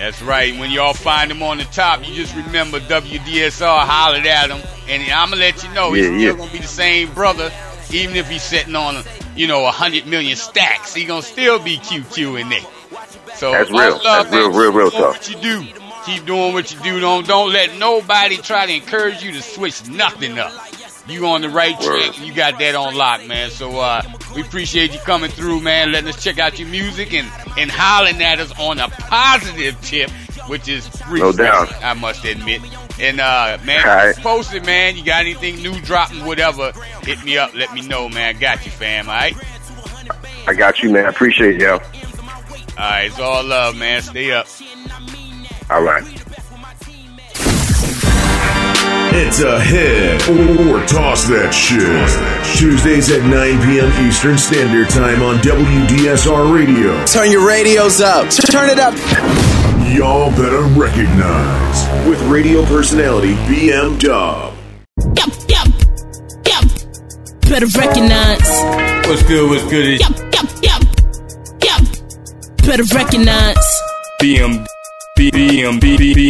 That's 0.00 0.22
right. 0.22 0.58
When 0.58 0.70
y'all 0.70 0.94
find 0.94 1.30
him 1.30 1.42
on 1.42 1.58
the 1.58 1.64
top, 1.64 2.08
you 2.08 2.14
just 2.14 2.34
remember 2.34 2.80
WDSR 2.80 3.84
hollered 3.84 4.24
at 4.24 4.48
him, 4.48 4.62
and 4.88 5.02
I'm 5.12 5.28
gonna 5.28 5.42
let 5.42 5.62
you 5.62 5.70
know 5.74 5.92
he's 5.92 6.08
Yeah, 6.08 6.30
still 6.30 6.36
gonna 6.36 6.52
be 6.52 6.58
the 6.58 6.66
same 6.66 7.12
brother, 7.12 7.52
even 7.92 8.16
if 8.16 8.26
he's 8.26 8.42
sitting 8.42 8.74
on, 8.74 9.04
you 9.36 9.46
know, 9.46 9.66
a 9.66 9.70
hundred 9.70 10.06
million 10.06 10.38
stacks. 10.38 10.94
He 10.94 11.04
gonna 11.04 11.20
still 11.20 11.58
be 11.58 11.76
QQ 11.76 12.40
in 12.40 12.48
there. 12.48 12.60
So 13.34 13.52
That's 13.52 13.70
real. 13.70 14.00
That's 14.02 14.32
real, 14.32 14.50
real, 14.50 14.72
real 14.72 14.90
talk. 14.90 15.12
What 15.12 15.28
you 15.28 15.36
do, 15.36 15.66
Keep 16.06 16.24
doing 16.24 16.54
what 16.54 16.72
you 16.72 16.80
do. 16.80 16.98
Don't 16.98 17.26
don't 17.26 17.52
let 17.52 17.76
nobody 17.76 18.38
try 18.38 18.64
to 18.64 18.72
encourage 18.72 19.22
you 19.22 19.32
to 19.32 19.42
switch 19.42 19.86
nothing 19.86 20.38
up. 20.38 20.52
You 21.08 21.26
on 21.26 21.42
the 21.42 21.50
right 21.50 21.78
track. 21.78 22.18
You 22.24 22.32
got 22.32 22.58
that 22.58 22.74
on 22.74 22.94
lock, 22.94 23.26
man. 23.26 23.50
So 23.50 23.78
uh, 23.78 24.00
we 24.34 24.42
appreciate 24.42 24.92
you 24.92 25.00
coming 25.00 25.30
through, 25.30 25.60
man. 25.60 25.92
Letting 25.92 26.08
us 26.10 26.22
check 26.22 26.38
out 26.38 26.58
your 26.58 26.68
music 26.68 27.12
and 27.12 27.28
and 27.58 27.70
hollering 27.70 28.22
at 28.22 28.38
us 28.38 28.52
on 28.58 28.78
a 28.78 28.88
positive 28.88 29.80
tip, 29.82 30.10
which 30.48 30.68
is 30.68 30.88
No 31.10 31.32
doubt. 31.32 31.72
I 31.82 31.94
must 31.94 32.24
admit. 32.24 32.62
And 32.98 33.20
uh, 33.20 33.58
man, 33.64 33.84
right. 33.84 34.16
post 34.16 34.54
it, 34.54 34.64
man. 34.64 34.96
You 34.96 35.04
got 35.04 35.20
anything 35.20 35.56
new 35.56 35.78
dropping, 35.80 36.24
whatever? 36.24 36.72
Hit 37.02 37.24
me 37.24 37.38
up. 37.38 37.54
Let 37.54 37.72
me 37.72 37.80
know, 37.82 38.08
man. 38.08 38.38
Got 38.38 38.64
you, 38.64 38.70
fam. 38.70 39.08
All 39.08 39.14
right. 39.14 39.36
I 40.46 40.54
got 40.54 40.82
you, 40.82 40.90
man. 40.90 41.06
I 41.06 41.08
appreciate 41.08 41.60
you. 41.60 41.70
All 41.70 41.78
right. 42.78 43.04
It's 43.04 43.18
all 43.18 43.44
love, 43.44 43.76
man. 43.76 44.02
Stay 44.02 44.32
up. 44.32 44.46
All 45.70 45.82
right. 45.82 46.19
It's 49.12 49.40
a 49.42 49.60
hit 49.60 50.22
or 50.28 50.86
toss 50.86 51.24
that 51.28 51.50
shit. 51.52 51.82
Tuesdays 52.58 53.10
at 53.10 53.22
9 53.22 53.32
p.m. 53.66 54.06
Eastern 54.06 54.38
Standard 54.38 54.88
Time 54.88 55.22
on 55.22 55.36
WDSR 55.38 56.54
Radio. 56.54 57.04
Turn 57.06 57.30
your 57.30 57.46
radios 57.46 58.00
up. 58.00 58.30
Turn 58.30 58.70
it 58.70 58.78
up. 58.78 58.94
Y'all 59.92 60.30
better 60.30 60.62
recognize 60.78 62.08
with 62.08 62.22
radio 62.30 62.64
personality 62.66 63.34
BM 63.50 63.98
Dub. 63.98 64.54
Yep, 65.16 65.28
yep, 65.48 65.66
yep. 66.46 66.64
Better 67.50 67.66
recognize. 67.78 68.46
What's 69.08 69.22
good? 69.24 69.50
What's 69.50 69.64
good? 69.68 69.98
Yep, 70.00 70.32
yep, 70.32 70.46
yep, 70.62 70.82
yep. 71.64 71.82
Better 72.64 72.84
recognize. 72.94 73.56
BM, 74.22 74.64
B- 75.16 75.30
BM, 75.32 75.80
B- 75.80 75.96
B- 75.96 76.14
B- 76.14 76.29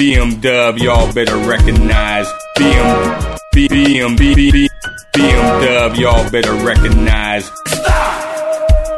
Dub, 0.00 0.78
y'all 0.78 1.12
better 1.12 1.36
recognize. 1.36 2.26
BM, 2.56 3.36
BM, 3.54 4.16
BM 4.16 5.62
Dub, 5.62 5.94
y'all 5.96 6.30
better 6.30 6.54
recognize. 6.54 7.50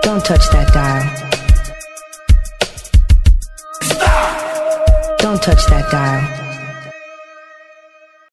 Don't 0.02 0.24
touch 0.24 0.48
that 0.52 0.70
dial. 0.72 1.02
Stop! 3.82 5.18
Don't 5.18 5.42
touch 5.42 5.66
that 5.66 5.90
dial. 5.90 6.41